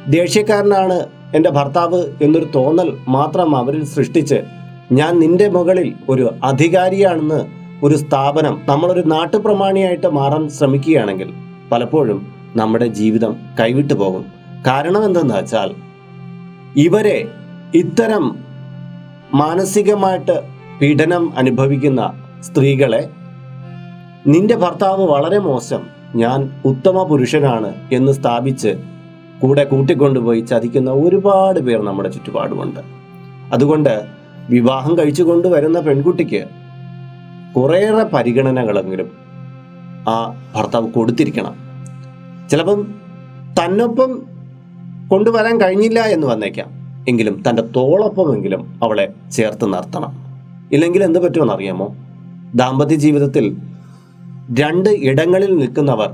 [0.09, 0.98] ദേഷ്യക്കാരനാണ്
[1.35, 4.42] എന്റെ ഭർത്താവ് എന്നൊരു തോന്നൽ മാത്രം അവരിൽ സൃഷ്ടിച്ച്
[4.92, 7.40] ഞാൻ നിന്റെ മുകളിൽ ഒരു അധികാരിയാണെന്ന്
[7.85, 11.28] ഒരു സ്ഥാപനം നമ്മളൊരു നാട്ടുപ്രമാണിയായിട്ട് മാറാൻ ശ്രമിക്കുകയാണെങ്കിൽ
[11.70, 14.24] പലപ്പോഴും നമ്മുടെ ജീവിതം കൈവിട്ടു പോകും.
[14.66, 15.70] കാരണം എന്തെന്ന് വെച്ചാൽ
[16.76, 17.28] ഇവരെ
[17.74, 18.36] ഇത്തരം
[19.34, 20.42] മാനസികമായിട്ട്
[20.80, 23.10] പീഡനം അനുഭവിക്കുന്ന സ്ത്രീകളെ
[24.26, 25.80] നിന്റെ ഭർത്താവ് വളരെ മോശം
[26.14, 28.82] ഞാൻ ഉത്തമ പുരുഷനാണ് എന്ന് സ്ഥാപിച്ച്
[29.42, 32.80] കൂടെ കൂട്ടിക്കൊണ്ടുപോയി ചതിക്കുന്ന ഒരുപാട് പേർ നമ്മുടെ ചുറ്റുപാടുമുണ്ട്.
[33.52, 34.08] അതുകൊണ്ട്
[34.50, 36.44] വിവാഹം കഴിച്ചു കൊണ്ടുവരുന്ന പെൺകുട്ടിക്ക്
[37.56, 39.10] കുറേയേറെ പരിഗണനകളെങ്കിലും
[40.08, 41.69] ആ ഭർത്താവ് കൊടുത്തിരിക്കണം.
[42.50, 42.94] ചിലപ്പം
[43.60, 44.22] തന്നൊപ്പം
[45.10, 46.68] കൊണ്ടുവരാൻ കഴിഞ്ഞില്ല എന്ന് വന്നേക്കാം.
[47.08, 50.12] എങ്കിലും തന്റെ തോളൊപ്പമെങ്കിലും അവളെ ചേർത്ത് നിർത്തണം.
[50.72, 51.96] ഇല്ലെങ്കിൽ എന്ത് പറ്റുമെന്ന് അറിയാമോ?
[52.54, 53.56] ദാമ്പത്യ ജീവിതത്തിൽ
[54.60, 56.10] രണ്ട് ഇടങ്ങളിൽ നിൽക്കുന്നവർ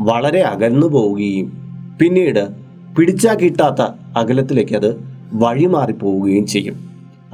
[0.00, 1.52] വളരെ അകന്നു പോവുകയും
[2.00, 2.48] പിന്നീട്
[2.96, 3.82] പിടിച്ചാ കിട്ടാത്ത
[4.16, 6.76] അകലത്തിലേക്ക് അത് വഴിമാറി പോവുകയും ചെയ്യും.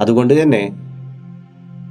[0.01, 0.69] അതുകൊണ്ട് തന്നെ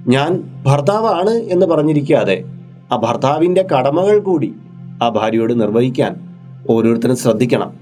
[0.08, 2.44] ഞാൻ ഭർത്താവാണ് എന്ന് പറഞ്ഞിരിക്കാതെ
[2.92, 4.54] ആ ഭർത്താവിന്റെ കടമകൾ കൂടി
[5.02, 6.33] ആ ഭാര്യയോട് നിർവഹിക്കാൻ
[6.70, 7.72] ഓരോരുത്തരും ശ്രദ്ധിക്കണം.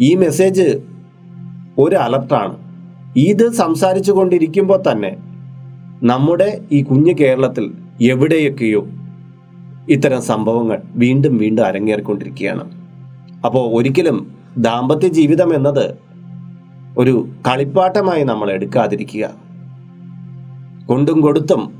[0.00, 0.80] ഈ മെസ്സേജ്
[1.78, 2.56] ഒരു അലർട്ടാണ്
[3.16, 5.16] ഇത് സംസാരിച്ചു കൊണ്ടിരിക്കുമ്പോൾ തന്നെ
[6.02, 8.86] നമ്മുടെ ഈ കുഞ്ഞു കേരളത്തിൽ എവിടെയൊക്കെയോ
[9.88, 12.70] ഇത്തരം സംഭവങ്ങൾ വീണ്ടും വീണ്ടും അരങ്ങേറിക്കൊണ്ടിരിക്കുകയാണ്.
[13.44, 15.98] അപ്പോൾ ഒരിക്കലും ദാമ്പത്യ ജീവിതം എന്നത്
[16.98, 19.30] ഒരു കളിപ്പാട്ടമായി നമ്മൾ എടുക്കാതിരിക്കുക.
[20.86, 21.74] കൊണ്ടും കൊടുത്തും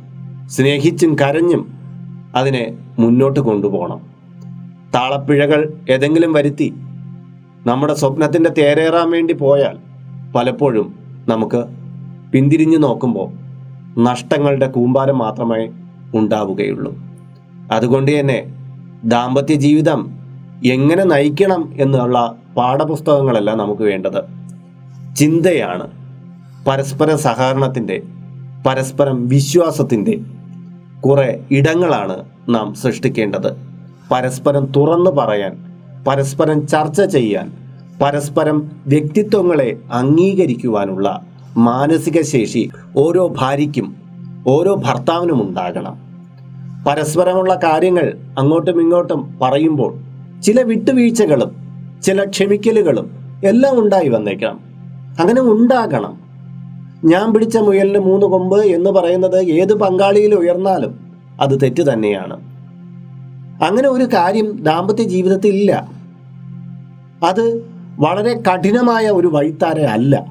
[0.47, 1.79] സ്നേഹിച്ചും കരഞ്ഞും
[2.35, 4.14] അതിനെ മുന്നോട്ട് കൊണ്ടുപോകണം.
[4.95, 6.75] താളപ്പിഴകൾ ഏതെങ്കിലും വരുത്തി
[7.67, 9.79] നമ്മുടെ സ്വപ്നത്തിന്റെ തേരേറാൻ വേണ്ടി പോയാൽ
[10.35, 10.95] പലപ്പോഴും
[11.29, 11.65] നമുക്ക്
[12.33, 13.29] പിന്തിരിഞ്ഞു നോക്കുമ്പോൾ
[14.01, 15.69] നഷ്ടങ്ങളുടെ കൂമ്പാരം മാത്രമേ
[16.15, 16.93] ഉണ്ടാവുകയുള്ളൂ.
[17.73, 18.55] അതുകൊണ്ട് തന്നെ
[19.05, 20.01] ദാമ്പത്യ ജീവിതം
[20.65, 24.21] എങ്ങനെ നയിക്കണം എന്നുള്ള പാഠപുസ്തകങ്ങളല്ല നമുക്ക് വേണ്ടത്
[25.17, 25.87] ചിന്തയാണ്.
[26.69, 28.03] പരസ്പര സഹകരണത്തിന്റെ
[28.67, 30.21] പരസ്പരം വിശ്വാസത്തിന്റെ
[31.01, 33.74] കുറേ ഇടങ്ങളാണ് നാം സൃഷ്ടിക്കേണ്ടത്.
[34.11, 35.75] പരസ്പരം തുറന്നു പറയാൻ
[36.09, 37.53] പരസ്പരം ചർച്ച ചെയ്യാൻ
[38.03, 43.97] പരസ്പരം വ്യക്തിത്വങ്ങളെ അംഗീകരിക്കുവാനുള്ള മാനസിക ശേഷി ഓരോ ഭാര്യയ്ക്കും
[44.49, 45.99] ഓരോ ഭർത്താവിനും ഉണ്ടാകണം.
[46.89, 49.95] പരസ്പരമുള്ള കാര്യങ്ങൾ അങ്ങോട്ടും ഇങ്ങോട്ടും പറയുമ്പോൾ
[50.41, 51.57] ചില വിട്ടുവീഴ്ചകളും
[52.03, 53.11] ചില ക്ഷമിക്കലുകളും
[53.45, 54.61] എല്ലാം ഉണ്ടായി വന്നേക്കാം.
[55.21, 56.19] അങ്ങനെ ഉണ്ടാകണം.
[57.05, 60.99] ഞാൻ പിടിച്ച മുയലിന് മൂന്ന് കൊമ്പ് എന്ന് പറയുന്നത് ഏത് പങ്കാളിയിൽ ഉയർന്നാലും
[61.41, 62.54] അത് തെറ്റ് തന്നെയാണ്.
[63.63, 65.89] അങ്ങനെ ഒരു കാര്യം ദാമ്പത്യ ജീവിതത്തിൽ ഇല്ല.
[67.23, 70.27] അത് വളരെ കഠിനമായ ഒരു വഴിത്താര അല്ല.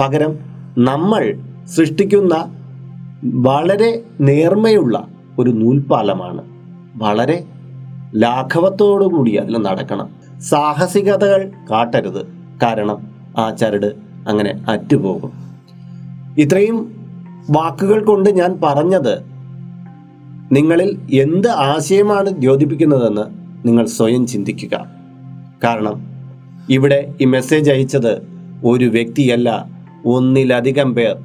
[0.00, 0.38] പകരം
[0.78, 1.34] നമ്മൾ
[1.66, 2.56] സൃഷ്ടിക്കുന്ന
[3.24, 5.08] വളരെ നേർമയുള്ള
[5.38, 6.44] ഒരു നൂൽപാലമാണ്
[6.96, 7.44] വളരെ
[8.16, 10.10] ലാഘവത്തോടു കൂടി അതിൽ നടക്കണം.
[10.40, 12.26] സാഹസികതകൾ കാട്ടരുത്.
[12.62, 13.94] കാരണം ആ ചരട്
[14.28, 15.32] അങ്ങനെ അറ്റുപോകും.
[16.38, 17.06] ഇത്രയും
[17.50, 19.29] വാക്കുകൾ കൊണ്ട് ഞാൻ പറഞ്ഞത്
[20.52, 23.24] നിങ്ങളിൽ എന്ത് ആശയമാണ് ദ്യോതിപ്പിക്കുന്നതെന്ന്
[23.68, 24.86] നിങ്ങൾ സ്വയം ചിന്തിക്കുക.
[25.64, 25.96] കാരണം
[26.70, 28.22] ഇവിടെ ഈ മെസ്സേജ് അയച്ചത്
[28.64, 29.68] ഒരു വ്യക്തിയല്ല
[30.06, 31.16] ഒന്നിലധികം പേർ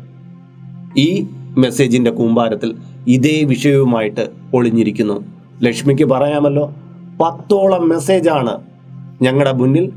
[0.98, 2.76] ഈ മെസ്സേജിന്റെ കൂമ്പാരത്തിൽ
[3.08, 5.26] ഇതേ വിഷയവുമായിട്ട് ഒളിഞ്ഞിരിക്കുന്നു.
[5.62, 6.74] ലക്ഷ്മിക്ക് പറയാമല്ലോ
[7.22, 8.54] പത്തോളം മെസ്സേജാണ്
[9.22, 9.92] ഞങ്ങളുടെ മുന്നിൽ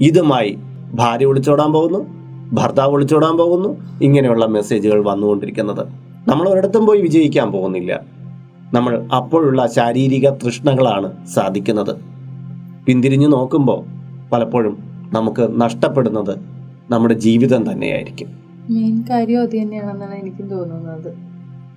[0.00, 0.58] ഇതുമായി
[0.94, 2.00] ഭാര്യ ഒളിച്ചോടാൻ പോകുന്നു
[2.52, 3.68] ഭർത്താവ് ഒളിച്ചോടാൻ പോകുന്നു
[4.02, 5.84] ഇങ്ങനെയുള്ള മെസ്സേജുകൾ വന്നുകൊണ്ടിരിക്കുന്നത്.
[6.28, 8.19] നമ്മൾ ഒരിടത്തും പോയി വിജയിക്കാൻ പോകുന്നില്ല.
[8.74, 11.96] നമ്മൾ അപ്പോഴുള്ള ശാരീരിക തൃഷ്ണകളാണ് സാധിക്കുന്നത്.
[12.86, 13.84] പിന്തിരിഞ്ഞു നോക്കുമ്പോൾ
[14.32, 14.76] പലപ്പോഴും
[15.12, 16.38] നമുക്ക് നഷ്ടപ്പെടുന്നത്
[16.90, 18.28] നമ്മുടെ ജീവിതം തന്നെയായിരിക്കും.
[18.70, 21.30] മെയിൻ കാര്യം അത് തന്നെയാണെന്നാണ് എനിക്കും തോന്നുന്നത്.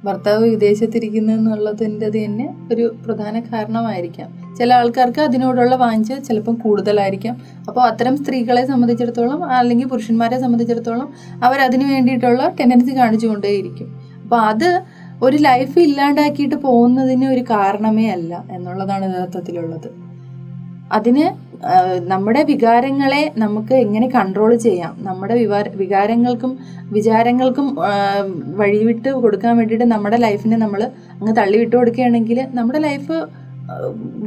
[0.05, 4.55] ഭർത്താവ് വിദേശത്തിരിക്കുന്നതെന്നുള്ളതിന്റെ തന്നെ ഒരു പ്രധാന കാരണമായിരിക്കാം.
[4.59, 7.37] ചില ആൾക്കാർക്ക് അതിനോടുള്ള വാഞ്ച ചിലപ്പം കൂടുതലായിരിക്കാം.
[7.67, 11.09] അപ്പോൾ അത്തരം സ്ത്രീകളെ സംബന്ധിച്ചിടത്തോളം അല്ലെങ്കിൽ പുരുഷന്മാരെ സംബന്ധിച്ചിടത്തോളം
[11.43, 14.13] അവരതിന് വേണ്ടിയിട്ടുള്ള ടെൻഡൻസി കാണിച്ചുകൊണ്ടേയിരിക്കും.
[14.23, 14.81] അപ്പോൾ അത്
[15.25, 19.89] ഒരു ലൈഫ് ഇല്ലാണ്ടാക്കിയിട്ട് പോകുന്നതിന് ഒരു കാരണമേ അല്ല എന്നുള്ളതാണ് യഥാർത്ഥത്തിലുള്ളത്.
[20.97, 21.25] അതിന്
[22.11, 24.93] നമ്മുടെ വികാരങ്ങളെ നമുക്ക് എങ്ങനെ കൺട്രോൾ ചെയ്യാം?
[25.07, 25.35] നമ്മുടെ
[25.81, 26.51] വികാരങ്ങൾക്കും
[26.95, 27.67] വിചാരങ്ങൾക്കും
[28.61, 30.81] വഴിവിട്ട് കൊടുക്കാൻ വേണ്ടിയിട്ട് നമ്മുടെ ലൈഫിനെ നമ്മൾ
[31.19, 33.17] അങ്ങ് തള്ളിവിട്ട് കൊടുക്കുകയാണെങ്കിൽ നമ്മുടെ ലൈഫ്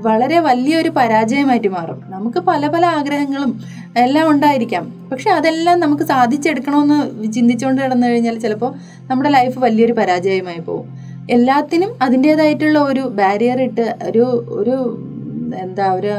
[0.06, 2.02] വളരെ വലിയൊരു പരാജയമായിട്ട് മാറും.
[2.08, 3.60] നമുക്ക് പല പല ആഗ്രഹങ്ങളും
[3.96, 5.08] എല്ലാം ഉണ്ടായിരിക്കാം.
[5.12, 8.74] പക്ഷെ അതെല്ലാം നമുക്ക് സാധിച്ചെടുക്കണമെന്ന് ചിന്തിച്ചുകൊണ്ട് കിടന്നു കഴിഞ്ഞാൽ ചിലപ്പോൾ
[9.10, 10.86] നമ്മുടെ ലൈഫ് വലിയൊരു പരാജയമായി പോകും.
[11.30, 14.76] എല്ലാത്തിനും അതിന്റേതായിട്ടുള്ള ഒരു ബാരിയർ ഇട്ട് ഒരു ഒരു
[15.62, 16.12] എന്താ ഒരു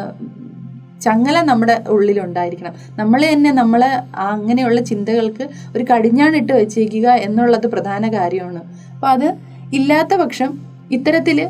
[1.02, 2.74] ചങ്ങല നമ്മുടെ ഉള്ളിൽ ഉണ്ടായിരിക്കണം.
[2.96, 8.62] നമ്മൾ തന്നെ നമ്മളെ അങ്ങനെയുള്ള ചിന്തകൾക്ക് ഒരു കടിഞ്ഞാണിട്ട് വെച്ചേക്കുക എന്നുള്ളത് പ്രധാന കാര്യമാണ്.
[8.94, 9.34] അപ്പോൾ അത്
[9.74, 10.60] ഇല്ലാത്ത പക്ഷം
[10.92, 11.50] ഇത്തരത്തിൽ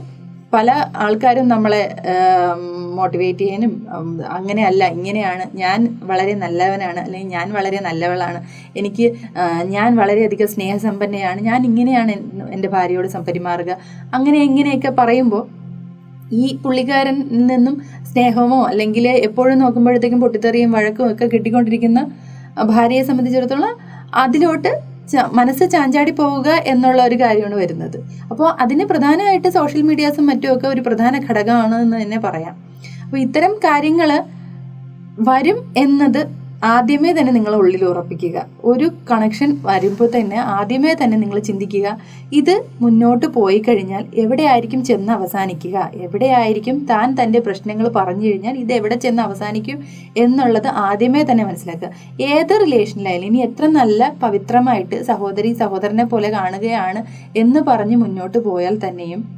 [0.54, 1.82] പല ആൾക്കാരും നമ്മളെ
[2.98, 3.72] മോട്ടിവേറ്റ് ചെയ്യാനും
[4.38, 5.44] അങ്ങനെയല്ല ഇങ്ങനെയാണ്.
[5.56, 5.80] ഞാൻ
[6.10, 8.40] വളരെ നല്ലവനാണ് അല്ലെങ്കിൽ ഞാൻ വളരെ നല്ലവളാണ്.
[8.80, 9.06] എനിക്ക്
[9.76, 11.40] ഞാൻ വളരെയധികം സ്നേഹസമ്പന്നയാണ്.
[11.42, 12.14] ഞാൻ ഇങ്ങനെയാണ്
[12.56, 13.72] എന്റെ ഭാര്യയോട് സംപരിമാറുക
[14.14, 15.44] അങ്ങനെ ഇങ്ങനെയൊക്കെ പറയുമ്പോൾ
[16.32, 17.18] ഈ പുള്ളിക്കാരൻ
[17.50, 17.76] നിന്നും
[18.12, 22.00] സ്നേഹമോ അല്ലെങ്കിൽ എപ്പോഴും നോക്കുമ്പോഴത്തേക്കും പൊട്ടിത്തെറിയും വഴക്കും ഒക്കെ കിട്ടിക്കൊണ്ടിരിക്കുന്ന
[22.66, 23.74] ഭാര്യയെ സംബന്ധിച്ചിടത്തോളം
[24.16, 24.72] അതിലോട്ട്
[25.32, 27.98] മനസ്സ് ചാഞ്ചാടി പോവുക എന്നുള്ള ഒരു കാര്യമാണ് വരുന്നത്.
[28.32, 32.56] അപ്പോൾ അതിന് പ്രധാനമായിട്ട് സോഷ്യൽ മീഡിയാസും മറ്റുമൊക്കെ ഒരു പ്രധാന ഘടകമാണ് എന്ന് തന്നെ പറയാം.
[33.04, 34.24] അപ്പോൾ ഇത്തരം കാര്യങ്ങൾ
[35.20, 38.46] വരും എന്നത് ആദ്യമേ തന്നെ നിങ്ങൾ ഉള്ളിൽ ഉറപ്പിക്കുക.
[38.63, 41.98] ഒരു കണക്ഷൻ വരുമ്പോൾ തന്നെ ആദ്യമേ തന്നെ നിങ്ങൾ ചിന്തിക്കുക
[42.34, 45.91] ഇത് മുന്നോട്ട് പോയി കഴിഞ്ഞാൽ എവിടെയായിരിക്കും ചെന്ന് അവസാനിക്കുക?
[45.96, 49.84] എവിടെയായിരിക്കും താൻ തന്റെ പ്രശ്നങ്ങൾ പറഞ്ഞു കഴിഞ്ഞാൽ ഇത് എവിടെ ചെന്ന് അവസാനിക്കും
[50.17, 51.89] എന്നുള്ളത് ആദ്യമേ തന്നെ മനസ്സിലാക്കുക.
[52.20, 57.04] ഏത് റിലേഷനിലായാലും ഇനി എത്ര നല്ല പവിത്രമായിട്ട് സഹോദരി സഹോദരനെ പോലെ കാണുകയാണ്
[57.38, 59.38] എന്ന് പറഞ്ഞ് മുന്നോട്ട് പോയാൽ തന്നെയും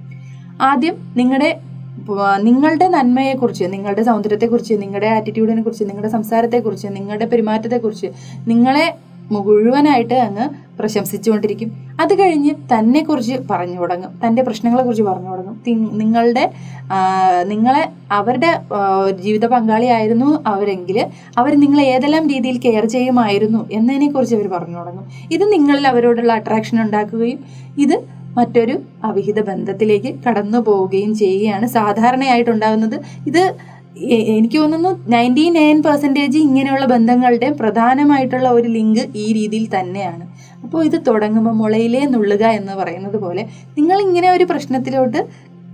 [0.62, 1.60] ആദ്യം നിങ്ങളുടെ
[2.38, 8.08] നിങ്ങളുടെ നന്മയെക്കുറിച്ച് നിങ്ങളുടെ സൗന്ദര്യത്തെക്കുറിച്ച് നിങ്ങളുടെ ആറ്റിറ്റ്യൂഡിനെ കുറിച്ച് നിങ്ങളുടെ സംസാരത്തെക്കുറിച്ച് നിങ്ങളുടെ പെരുമാറ്റത്തെക്കുറിച്ച്
[8.48, 8.96] നിങ്ങളെ
[9.32, 11.72] മുഴുവനായിട്ട് അങ്ങ് പ്രശംസിച്ചുകൊണ്ടിരിക്കും.
[12.02, 14.20] അത് കഴിഞ്ഞ് തന്നെക്കുറിച്ച് പറഞ്ഞു തുടങ്ങും.
[14.28, 15.62] തന്റെ പ്രശ്നങ്ങളെക്കുറിച്ച് പറഞ്ഞു തുടങ്ങും.
[15.98, 16.52] നിങ്ങളുടെ
[17.44, 18.60] നിങ്ങളെ അവരുടെ
[19.22, 25.06] ജീവിത പങ്കാളിയായിരുന്നു അവരെങ്കിൽ അവർ നിങ്ങളെ ഏതെല്ലാം രീതിയിൽ കെയർ ചെയ്യുമായിരുന്നു എന്നതിനെക്കുറിച്ച് അവർ പറഞ്ഞു തുടങ്ങും.
[25.32, 27.40] ഇത് നിങ്ങളിൽ അവരോടുള്ള അട്രാക്ഷൻ ഉണ്ടാക്കുകയും
[27.78, 28.76] ഇത് മറ്റൊരു
[29.08, 32.98] അവിഹിത ബന്ധത്തിലേക്ക് കടന്നു പോവുകയും ചെയ്യുകയാണ് സാധാരണയായിട്ടുണ്ടാകുന്നത്.
[33.30, 33.44] ഇത്
[34.38, 40.24] എനിക്ക് തോന്നുന്നു നയന്റി നയൻ പെർസെന്റേജ് ഇങ്ങനെയുള്ള ബന്ധങ്ങളുടെ പ്രധാനമായിട്ടുള്ള ഒരു ലിങ്ക് ഈ രീതിയിൽ തന്നെയാണ്.
[40.64, 43.44] അപ്പോൾ ഇത് തുടങ്ങുമ്പോൾ മുളയിലേ നുള്ളുക എന്ന് പറയുന്നത് പോലെ
[43.78, 45.22] നിങ്ങൾ ഇങ്ങനെ ഒരു പ്രശ്നത്തിലോട്ട്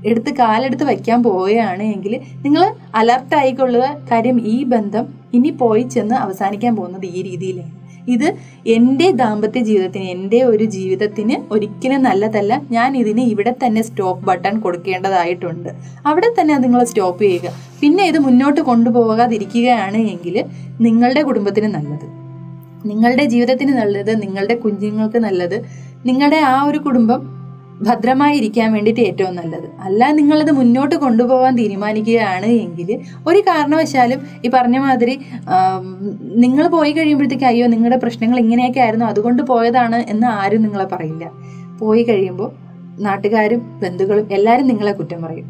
[0.10, 2.14] എടുത്ത് കാലെടുത്ത് വയ്ക്കാൻ പോവുകയാണ് എങ്കിൽ
[2.46, 2.64] നിങ്ങൾ
[2.96, 3.86] അലർട്ടായിക്കൊള്ളുക.
[4.12, 7.74] കാര്യം ഈ ബന്ധം ഇനി പോയി ചെന്ന് അവസാനിക്കാൻ പോകുന്നത് ഈ രീതിയിലാണ്.
[8.08, 8.36] ഇത്
[8.68, 12.62] എന്റെ ദാമ്പത്യ ജീവിതത്തിന് എന്റെ ഒരു ജീവിതത്തിന് ഒരിക്കലും നല്ലതല്ല.
[12.72, 15.70] ഞാൻ ഇതിന് ഇവിടെ തന്നെ സ്റ്റോപ്പ് ബട്ടൺ കൊടുക്കേണ്ടതായിട്ടുണ്ട്.
[16.06, 17.52] അവിടെ തന്നെ നിങ്ങൾ സ്റ്റോപ്പ് ചെയ്യുക.
[17.82, 20.44] പിന്നെ ഇത് മുന്നോട്ട് കൊണ്ടുപോകാതിരിക്കുകയാണ് എങ്കിൽ
[20.82, 22.08] നിങ്ങളുടെ കുടുംബത്തിന് നല്ലത്.
[22.86, 25.66] നിങ്ങളുടെ ജീവിതത്തിന് നല്ലത് നിങ്ങളുടെ കുഞ്ഞുങ്ങൾക്ക് നല്ലത്.
[26.06, 27.35] നിങ്ങളുടെ ആ ഒരു കുടുംബം
[27.82, 29.68] ഭദ്രമായി ഇരിക്കാൻ വേണ്ടിയിട്ട് ഏറ്റവും നല്ലത്.
[29.80, 32.90] അല്ല നിങ്ങളത് മുന്നോട്ട് കൊണ്ടുപോകാൻ തീരുമാനിക്കുകയാണ് എങ്കിൽ
[33.28, 35.20] ഒരു കാരണവശാലും ഈ പറഞ്ഞ മാതിരി
[36.36, 41.32] നിങ്ങൾ പോയി കഴിയുമ്പോഴത്തേക്ക് അയ്യോ നിങ്ങളുടെ പ്രശ്നങ്ങൾ ഇങ്ങനെയൊക്കെ ആയിരുന്നു അതുകൊണ്ട് പോയതാണ് എന്ന് ആരും നിങ്ങളെ പറയില്ല.
[41.80, 42.52] പോയി കഴിയുമ്പോൾ
[43.00, 45.48] നാട്ടുകാരും ബന്ധുക്കളും എല്ലാവരും നിങ്ങളെ കുറ്റം പറയും.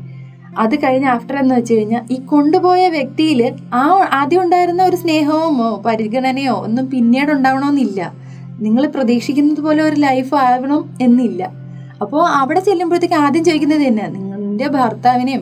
[0.58, 6.54] അത് കഴിഞ്ഞ് ആഫ്റ്റർ എന്ന് വെച്ച് കഴിഞ്ഞാൽ ഈ കൊണ്ടുപോയ വ്യക്തിയിൽ ആ ആദ്യം ഉണ്ടായിരുന്ന ഒരു സ്നേഹമോ പരിഗണനയോ
[6.54, 8.12] ഒന്നും പിന്നീട് ഉണ്ടാവണമെന്നില്ല.
[8.60, 11.65] നിങ്ങൾ പ്രതീക്ഷിക്കുന്നത് പോലെ ഒരു ലൈഫ് ആവണം എന്നില്ല.
[12.02, 15.42] അപ്പോൾ അവിടെ ചെല്ലുമ്പോഴത്തേക്ക് ആദ്യം ചോദിക്കുന്നത് തന്നെ നിങ്ങളുടെ ഭർത്താവിനെയും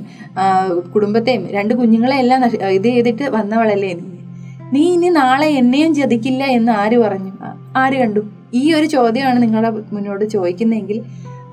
[0.95, 4.83] കുടുംബത്തെയും രണ്ട് കുഞ്ഞുങ്ങളെ എല്ലാം ഇത് ചെയ്തിട്ട് വന്നവളല്ലേ നീ?
[4.93, 7.31] ഇനി നാളെ എന്നെയും ചതിക്കില്ല എന്ന് ആര് പറഞ്ഞു?
[7.75, 8.21] ആര് കണ്ടു?
[8.53, 11.01] ഈ ഒരു ചോദ്യമാണ് നിങ്ങളെ മുന്നോട്ട് ചോദിക്കുന്നതെങ്കിൽ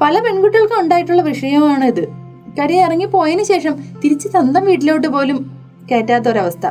[0.00, 2.04] പല പെൺകുട്ടികൾക്കും ഉണ്ടായിട്ടുള്ള വിഷയമാണ് ഇത്
[2.58, 5.38] കാര്യം ഇറങ്ങി പോയതിനു ശേഷം തിരിച്ച് സ്വന്തം വീട്ടിലോട്ട് പോലും
[5.90, 6.66] കയറ്റാത്തൊരവസ്ഥ.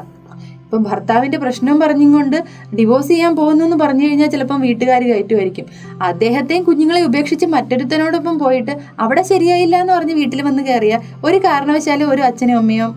[0.69, 2.43] ഇപ്പം ഭർത്താവിന്റെ പ്രശ്നം പറഞ്ഞും കൊണ്ട്
[2.75, 5.65] ഡിവോഴ്സ് ചെയ്യാൻ പോകുന്നു എന്ന് പറഞ്ഞു കഴിഞ്ഞാൽ ചിലപ്പം വീട്ടുകാർ കയറ്റുമായിരിക്കും.
[6.01, 12.21] അദ്ദേഹത്തെയും കുഞ്ഞുങ്ങളെ ഉപേക്ഷിച്ച് മറ്റൊരുത്തനോടൊപ്പം പോയിട്ട് അവിടെ ശരിയായില്ല എന്ന് പറഞ്ഞ് വീട്ടിൽ വന്ന് കയറിയ ഒരു കാരണവശാലും ഒരു
[12.21, 12.95] അച്ഛനും അമ്മയും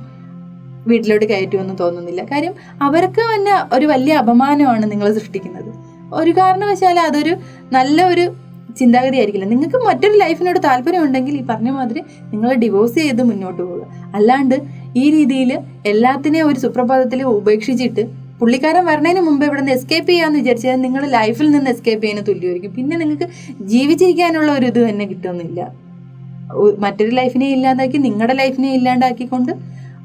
[0.87, 2.23] വീട്ടിലോട്ട് കയറ്റുമെന്ന് തോന്നുന്നില്ല.
[2.23, 5.73] കാര്യം അവർക്ക് തന്നെ ഒരു വലിയ അപമാനമാണ് നിങ്ങൾ സൃഷ്ടിക്കുന്നത്.
[6.15, 7.37] ഒരു കാരണവശാലും അതൊരു
[7.73, 8.33] നല്ല ഒരു
[8.79, 9.47] ചിന്താഗതി ആയിരിക്കില്ല.
[9.47, 14.13] നിങ്ങൾക്ക് മറ്റൊരു ലൈഫിനോട് താല്പര്യം ഉണ്ടെങ്കിൽ ഈ പറഞ്ഞ മാതിരി നിങ്ങൾ ഡിവോഴ്സ് ചെയ്ത് മുന്നോട്ട് പോവുക.
[14.15, 20.81] അല്ലാണ്ട് ഈ രീതിയിൽ എല്ലാത്തിനെയും ഒരു സുപ്രഭാതത്തിൽ ഉപേക്ഷിച്ചിട്ട് പുള്ളിക്കാരൻ വരണതിന് മുമ്പ് ഇവിടെ നിന്ന് എസ്കേപ്പ് ചെയ്യാന്ന് വിചാരിച്ചാൽ
[20.81, 22.73] നിങ്ങൾ ലൈഫിൽ നിന്ന് എസ്കേപ്പ് ചെയ്യുന്ന തുല്യമായിരിക്കും.
[22.75, 23.27] പിന്നെ നിങ്ങൾക്ക്
[23.61, 25.61] ജീവിച്ചിരിക്കാനുള്ള ഒരു ഇത് തന്നെ കിട്ടുന്നില്ല.
[26.79, 29.53] മറ്റൊരു ലൈഫിനെ ഇല്ലാണ്ടാക്കി നിങ്ങളുടെ ലൈഫിനെ ഇല്ലാണ്ടാക്കിക്കൊണ്ട്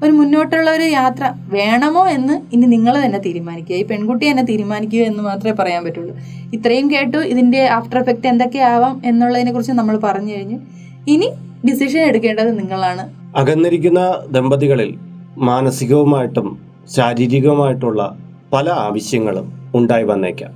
[0.04, 3.76] ഒരു മുന്നോട്ടുള്ള ഒരു യാത്ര വേണമോ എന്ന് ഇനി നിങ്ങൾ തന്നെ തീരുമാനിക്കുക.
[3.76, 6.14] ഈ പെൺകുട്ടി തന്നെ തീരുമാനിക്കുക എന്ന് മാത്രമേ പറയാൻ പറ്റുള്ളൂ.
[6.54, 10.60] ഇത്രയും കേട്ടു ഇതിന്റെ ആഫ്റ്റർ എഫക്റ്റ് എന്തൊക്കെയാവാം എന്നുള്ളതിനെ കുറിച്ച് നമ്മൾ പറഞ്ഞു കഴിഞ്ഞു.
[11.08, 11.30] ഇനി
[11.68, 13.17] ഡിസിഷൻ എടുക്കേണ്ടത് നിങ്ങളാണ്.
[13.36, 14.98] അകന്നിരിക്കുന്ന ദമ്പതികളിൽ
[15.38, 16.58] മാനസികവുമായിട്ടും
[16.96, 18.18] ശാരീരികവുമായിട്ടുള്ള
[18.54, 20.52] പല ആവശ്യങ്ങളും ഉണ്ടായി വന്നേക്കാം.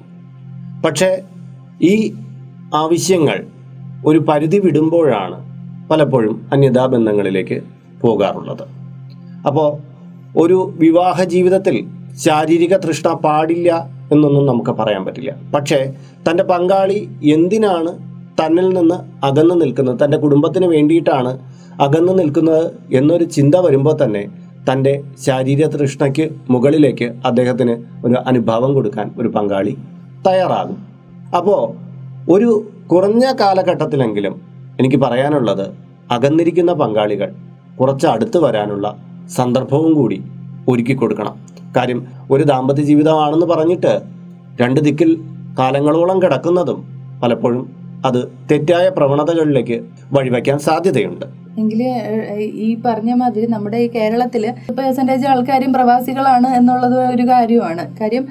[0.86, 1.22] പക്ഷേ
[1.82, 2.14] ഈ
[2.74, 3.48] ആവശ്യങ്ങൾ
[4.06, 5.52] ഒരു പരിധി വിടുമ്പോഴാണ്
[5.90, 7.62] പലപ്പോഴും അന്യതാ ബന്ധങ്ങളിലേക്ക്
[8.02, 8.64] പോകാറുള്ളത്.
[9.48, 9.78] അപ്പോൾ
[10.38, 15.36] ഒരു വിവാഹ ജീവിതത്തിൽ ശാരീരിക തൃഷ്ണ പാടില്ല എന്നൊന്നും നമുക്ക് പറയാൻ പറ്റില്ല.
[15.54, 15.94] പക്ഷേ
[16.30, 21.32] തന്റെ പങ്കാളി എന്തിനാണ് തന്നിൽ നിന്ന് അകന്നു നിൽക്കുന്നത് തന്റെ കുടുംബത്തിന് വേണ്ടിയിട്ടാണ്
[21.82, 24.24] അകന്നു നിൽക്കുന്നത് എന്നൊരു ചിന്ത വരുമ്പോൾ തന്നെ
[24.70, 27.76] തന്റെ ശാരീരിക തൃഷ്ണയ്ക്ക് മുകളിലേക്ക് അദ്ദേഹത്തിന്
[28.06, 29.78] ഒരു അനുഭവം കൊടുക്കാൻ ഒരു പങ്കാളി
[30.28, 30.78] തയ്യാറാകും.
[31.38, 31.62] അപ്പോൾ
[32.34, 32.50] ഒരു
[32.88, 34.42] കുറഞ്ഞ കാലഘട്ടത്തിലെങ്കിലും
[34.80, 35.66] എനിക്ക് പറയാനുള്ളത്
[36.12, 37.30] അകന്നിരിക്കുന്ന പങ്കാളികൾ
[37.80, 38.96] കുറച്ച് അടുത്ത് വരാനുള്ള
[39.38, 40.18] സന്ദർഭവും കൂടി
[40.68, 41.36] ഒരുക്കി കൊടുക്കണം.
[41.76, 42.00] കാര്യം
[42.32, 43.94] ഒരു ദാമ്പത്യ ജീവിതമാണെന്ന് പറഞ്ഞിട്ട്
[44.62, 45.12] രണ്ട് ദിക്കിൽ
[45.60, 46.80] കാലങ്ങളോളം കിടക്കുന്നതും
[47.24, 49.84] പലപ്പോഴും അത് തെറ്റായ പ്രവണതകളിലേക്ക്
[50.14, 51.26] വഴിവെക്കാൻ സാധ്യതയുണ്ട്.
[51.60, 51.82] എങ്കിൽ
[52.66, 54.44] ഈ പറഞ്ഞ മാതിരി നമ്മുടെ ഈ കേരളത്തിൽ
[54.78, 57.84] പെർസെന്റേജ് ആൾക്കാരും പ്രവാസികളാണ് എന്നുള്ളത് ഒരു കാര്യമാണ്.
[58.00, 58.26] കാര്യം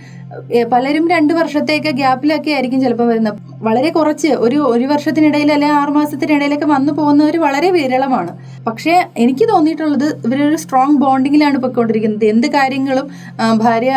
[0.72, 3.38] പലരും രണ്ട് വർഷത്തേക്ക് ഗ്യാപ്പിലൊക്കെ ആയിരിക്കും ചിലപ്പോൾ വരുന്നത്.
[3.66, 8.32] വളരെ കുറച്ച് ഒരു ഒരു വർഷത്തിനിടയിൽ അല്ലെങ്കിൽ ആറുമാസത്തിനിടയിലൊക്കെ വന്നു പോകുന്നവർ വളരെ വിരളമാണ്.
[8.66, 12.24] പക്ഷേ എനിക്ക് തോന്നിയിട്ടുള്ളത് ഇവരൊരു സ്ട്രോങ് ബോണ്ടിങ്ങിലാണ് പൊയ്ക്കൊണ്ടിരിക്കുന്നത്.
[12.24, 13.06] എന്ത് കാര്യങ്ങളും
[13.64, 13.92] ഭാര്യ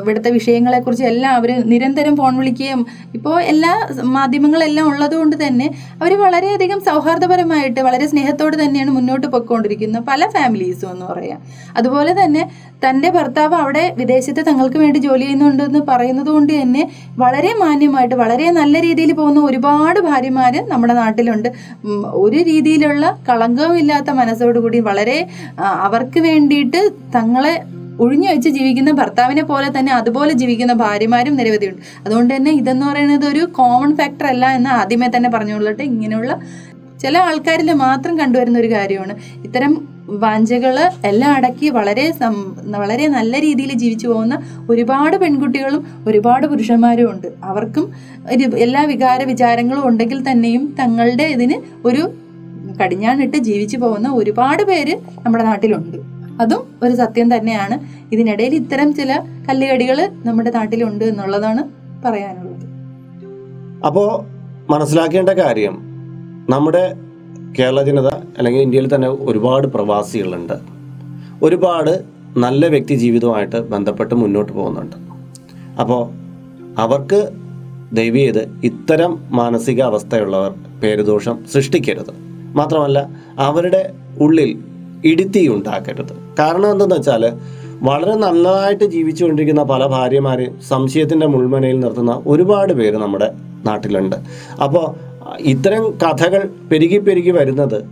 [0.00, 2.86] ഇവിടുത്തെ വിഷയങ്ങളെക്കുറിച്ച് എല്ലാം അവർ നിരന്തരം ഫോൺ വിളിക്കുകയും
[3.18, 3.74] ഇപ്പോൾ എല്ലാ
[4.16, 5.68] മാധ്യമങ്ങളെല്ലാം ഉള്ളതുകൊണ്ട് തന്നെ
[6.00, 11.40] അവർ വളരെയധികം സൗഹാർദ്ദപരമായിട്ട് വളരെ സ്നേഹത്തോട് തന്നെയാണ് മുന്നോട്ട് പൊയ്ക്കൊണ്ടിരിക്കുന്നത് പല ഫാമിലീസും എന്ന് പറയാം.
[11.76, 12.42] അതുപോലെ തന്നെ
[12.84, 16.82] തന്റെ ഭർത്താവ് അവിടെ വിദേശത്ത് തങ്ങൾക്ക് വേണ്ടി ജോലി ചെയ്യുന്നുണ്ടെന്ന് പറയുന്നത് കൊണ്ട് തന്നെ
[17.18, 21.48] വളരെ മാന്യമായിട്ട് വളരെ നല്ല രീതിയിൽ പോകുന്ന ഒരുപാട് ഭാര്യമാർ നമ്മുടെ നാട്ടിലുണ്ട്.
[22.24, 25.18] ഒരു രീതിയിലുള്ള കളങ്കവുമില്ലാത്ത മനസ്സോടുകൂടി വളരെ
[25.58, 26.82] അവർക്ക് വേണ്ടിയിട്ട്
[27.14, 27.54] തങ്ങളെ
[28.00, 31.82] ഒഴിഞ്ഞു വെച്ച് ജീവിക്കുന്ന ഭർത്താവിനെ പോലെ തന്നെ അതുപോലെ ജീവിക്കുന്ന ഭാര്യമാരും നിരവധിയുണ്ട്.
[32.06, 35.82] അതുകൊണ്ട് തന്നെ ഇതെന്ന് പറയുന്നത് ഒരു കോമൺ ഫാക്ടർ അല്ല എന്ന് ആദ്യമേ തന്നെ പറഞ്ഞുകൊള്ളട്ടെ.
[35.82, 36.40] ഇങ്ങനെയുള്ള
[37.00, 39.14] ചില ആൾക്കാരിൽ മാത്രം കണ്ടുവരുന്ന ഒരു കാര്യമാണ്.
[39.44, 42.12] ഇത്തരം വാഞ്ചകൾ എല്ലാം അടക്കി വളരെ
[42.78, 47.26] വളരെ നല്ല രീതിയിൽ ജീവിച്ചു പോകുന്ന ഒരുപാട് പെൺകുട്ടികളും ഒരുപാട് പുരുഷന്മാരും ഉണ്ട്.
[47.44, 47.92] അവർക്കും
[48.58, 52.10] എല്ലാ വികാര വിചാരങ്ങളും ഉണ്ടെങ്കിൽ തന്നെയും തങ്ങളുടെ ഇതിന് ഒരു
[52.82, 55.96] കടിഞ്ഞാണിട്ട് ജീവിച്ചു പോകുന്ന ഒരുപാട് പേര് നമ്മുടെ നാട്ടിലുണ്ട്.
[56.42, 57.78] അതും ഒരു സത്യം തന്നെയാണ്.
[58.14, 61.62] ഇതിനിടയിൽ ഇത്തരം ചില കല്ലുകടികൾ നമ്മുടെ നാട്ടിലുണ്ട് എന്നുള്ളതാണ്
[62.04, 62.66] പറയാനുള്ളത്.
[63.86, 64.24] അപ്പോൾ
[64.72, 65.85] മനസ്സിലാക്കേണ്ട കാര്യം
[66.50, 66.94] നമ്മുടെ
[67.58, 68.06] കേരള ജനത
[68.38, 70.52] അല്ലെങ്കിൽ ഇന്ത്യയിൽ തന്നെ ഒരുപാട് പ്രവാസികളുണ്ട്.
[71.42, 72.04] ഒരുപാട്
[72.36, 74.96] നല്ല വ്യക്തി ജീവിതവുമായിട്ട് ബന്ധപ്പെട്ട് മുന്നോട്ട് പോകുന്നുണ്ട്.
[75.80, 76.02] അപ്പോൾ
[76.78, 77.30] അവർക്ക്
[77.92, 82.14] ദൈവീയത് ഇത്തരം മാനസിക അവസ്ഥയുള്ളവർ പേരുദോഷം സൃഷ്ടിക്കരുത്.
[82.56, 84.58] മാത്രമല്ല അവരുടെ ഉള്ളിൽ
[85.04, 86.12] ഇടുത്തി ഉണ്ടാക്കരുത്.
[86.38, 87.32] കാരണം എന്തെന്ന് വെച്ചാൽ
[87.82, 93.32] വളരെ നല്ലതായിട്ട് ജീവിച്ചുകൊണ്ടിരിക്കുന്ന പല ഭാര്യമാരെയും സംശയത്തിന്റെ മുൾമനയിൽ നിർത്തുന്ന ഒരുപാട് പേര് നമ്മുടെ
[93.66, 94.16] നാട്ടിലുണ്ട്.
[94.62, 97.84] അപ്പോൾ ഇത്തരം കഥകൾ പെരുകി പെരുകി വരുന്നത്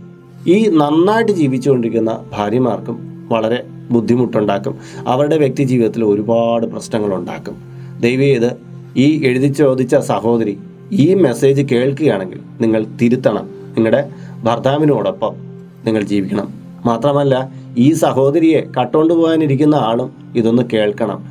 [0.47, 4.77] ഈ നന്നായിട്ട് ജീവിച്ചുകൊണ്ടിരിക്കുന്ന ഭാര്യമാർക്കും വളരെ ബുദ്ധിമുട്ടുണ്ടാക്കും.
[5.07, 7.57] അവരുടെ വ്യക്തി ജീവിതത്തിൽ ഒരുപാട് പ്രശ്നങ്ങളുണ്ടാക്കും.
[8.01, 8.51] ചെയ്ത്
[8.97, 10.57] ഈ എഴുതി ചോദിച്ച സഹോദരി
[10.91, 13.49] ഈ മെസ്സേജ് കേൾക്കുകയാണെങ്കിൽ നിങ്ങൾ തിരുത്തണം.
[13.75, 14.09] നിങ്ങളുടെ
[14.43, 15.35] ഭർത്താവിനോടൊപ്പം
[15.85, 16.53] നിങ്ങൾ ജീവിക്കണം.
[16.85, 21.25] മാത്രമല്ല ഈ സഹോദരിയെ കട്ടോണ്ട് പോകാനിരിക്കുന്ന ആളും ഇതൊന്ന് കേൾക്കണം.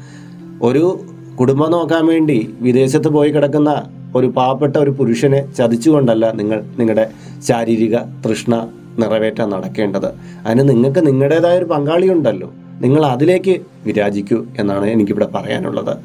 [0.63, 1.01] ഒരു
[1.41, 3.83] കുടുംബം നോക്കാൻ വേണ്ടി വിദേശത്ത് പോയി കിടക്കുന്ന
[4.15, 7.11] ഒരു പാവപ്പെട്ട ഒരു പുരുഷനെ ചതിച്ചുകൊണ്ടല്ല നിങ്ങൾ നിങ്ങളുടെ
[7.49, 10.09] ശാരീരിക തൃഷ്ണ നിറവേറ്റാൻ നടക്കേണ്ടത്.
[10.47, 15.99] അതിന് നിങ്ങൾക്ക് നിങ്ങളുടേതായ ഒരു പങ്കാളിയുണ്ടല്ലോ നിങ്ങൾ അതിലേക്ക് വിരാജിക്കൂ എന്നാണ് എനിക്കിവിടെ പറയാനുള്ളത്.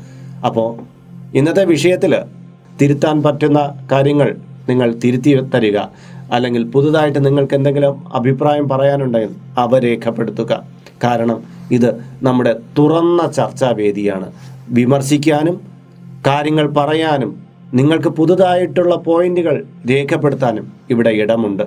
[0.45, 0.75] അപ്പോൾ
[1.35, 2.15] ഇന്നത്തെ വിഷയത്തിൽ
[2.81, 3.59] തിരുത്താൻ പറ്റുന്ന
[3.91, 4.35] കാര്യങ്ങൾ
[4.69, 5.77] നിങ്ങൾ തിരുത്തി തരിക.
[6.31, 10.63] അല്ലെങ്കിൽ പുതുതായിട്ട് നിങ്ങൾക്ക് എന്തെങ്കിലും അഭിപ്രായം പറയാനുണ്ടെങ്കിൽ അവ രേഖപ്പെടുത്തുക.
[11.03, 11.89] കാരണം ഇത്
[12.21, 14.31] നമ്മുടെ തുറന്ന ചർച്ചാവേദിയാണ്
[14.69, 15.61] വിമർശിക്കാനും
[16.27, 21.63] കാര്യങ്ങൾ പറയാനും നിങ്ങൾക്ക് പുതുതായിട്ടുള്ള പോയിന്റുകൾ രേഖപ്പെടുത്താനും ഇവിടെ ഇടമുണ്ട്.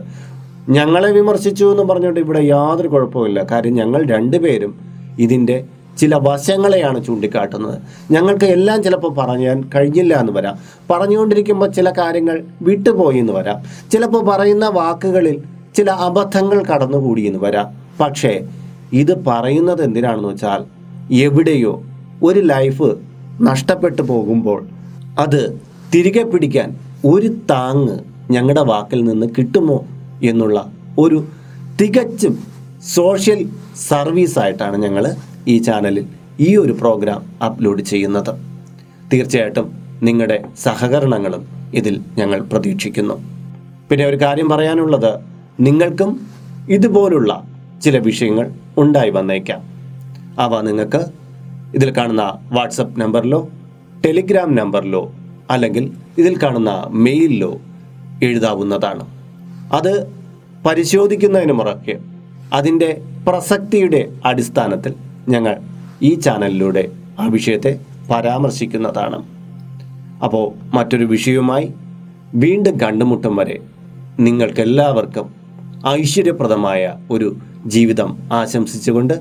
[0.69, 4.75] ഞങ്ങളെ വിമർശിച്ചു എന്ന് പറഞ്ഞുകൊണ്ട് ഇവിടെ യാതൊരു കുഴപ്പമില്ല കാര്യം ഞങ്ങൾ രണ്ടുപേരും
[5.19, 5.65] ഇതിന്റെ
[5.99, 7.79] ചില വശങ്ങളെയാണ് ചൂണ്ടിക്കാട്ടുന്നത്.
[8.11, 10.59] ഞങ്ങൾക്ക് എല്ലാം ചിലപ്പോൾ പറയാൻ കഴിഞ്ഞില്ല എന്ന് വരാം.
[10.91, 13.63] പറഞ്ഞുകൊണ്ടിരിക്കുമ്പോൾ ചില കാര്യങ്ങൾ വിട്ടുപോയി എന്ന് വരാം.
[13.93, 15.43] ചിലപ്പോൾ പറയുന്ന വാക്കുകളിൽ
[15.77, 17.67] ചില അബദ്ധങ്ങൾ കടന്നുകൂടി എന്ന് വരാം.
[18.01, 18.41] പക്ഷേ
[18.93, 20.65] ഇത് പറയുന്നത് എന്തിനാണെന്ന് വെച്ചാൽ
[21.15, 21.83] എവിടെയോ
[22.23, 22.95] ഒരു ലൈഫ്
[23.41, 24.67] നഷ്ടപ്പെട്ടു പോകുമ്പോൾ
[25.19, 26.69] അത് തിരികെ പിടിക്കാൻ
[27.05, 27.97] ഒരു താങ്ങ്
[28.35, 29.77] ഞങ്ങളുടെ വാക്കിൽ നിന്ന് കിട്ടുമോ
[30.23, 30.59] എന്നുള്ള
[30.99, 31.19] ഒരു
[31.81, 32.35] തികച്ചും
[32.95, 33.41] സോഷ്യൽ
[33.89, 35.05] സർവീസ് ആയിട്ടാണ് ഞങ്ങൾ
[35.49, 36.07] ഈ ചാനലിൽ
[36.41, 38.33] ഈ ഒരു പ്രോഗ്രാം അപ്ലോഡ് ചെയ്യുന്നത്.
[39.13, 39.67] തീർച്ചയായിട്ടും
[40.03, 41.43] നിങ്ങളുടെ സഹകരണങ്ങളും
[41.75, 43.17] ഇതിൽ ഞങ്ങൾ പ്രതീക്ഷിക്കുന്നു.
[43.91, 45.13] പിന്നെ ഒരു കാര്യം പറയാനുള്ളത്
[45.61, 46.13] നിങ്ങൾക്കും
[46.69, 47.33] ഇതുപോലുള്ള
[47.83, 48.47] ചില വിഷയങ്ങൾ
[48.79, 49.63] ഉണ്ടായി വന്നേക്കാം.
[50.39, 51.03] അവ നിങ്ങൾക്ക്
[51.75, 53.49] ഇതിൽ കാണുന്ന വാട്സപ്പ് നമ്പറിലോ
[54.07, 55.03] ടെലിഗ്രാം നമ്പറിലോ
[55.53, 55.85] അല്ലെങ്കിൽ
[56.19, 56.73] ഇതിൽ കാണുന്ന
[57.05, 57.53] മെയിലിലോ
[58.23, 59.05] എഴുതാവുന്നതാണ്.
[59.73, 59.93] അത്
[60.67, 61.95] പരിശോധിക്കുന്നതിന് മുറയ്ക്ക്
[62.53, 62.91] അതിന്റെ
[63.29, 64.93] പ്രസക്തിയുടെ അടിസ്ഥാനത്തിൽ
[65.29, 65.55] ഞങ്ങൾ
[66.03, 66.85] ഈ ചാനലിലൂടെ
[67.21, 67.73] ആ വിഷയത്തെ
[68.11, 69.19] പരാമർശിക്കുന്നതാണ്.
[70.25, 70.45] അപ്പോൾ
[70.77, 71.69] മറ്റൊരു വിഷയവുമായി
[72.35, 73.57] വീണ്ടും കണ്ടുമുട്ടും വരെ
[74.21, 75.27] നിങ്ങൾക്കെല്ലാവർക്കും
[75.89, 77.29] ഐശ്വര്യപ്രദമായ ഒരു
[77.67, 79.15] ജീവിതം ആശംസിച്ചുകൊണ്ട്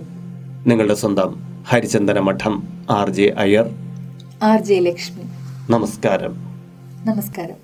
[0.68, 1.30] നിങ്ങളുടെ സ്വന്തം
[1.68, 2.56] Harichandana Madom
[2.90, 3.68] R J Iyer.
[4.44, 5.24] R J Lakshmi.
[5.74, 6.34] നമസ്കാരം.
[7.08, 7.61] നമസ്കാരം.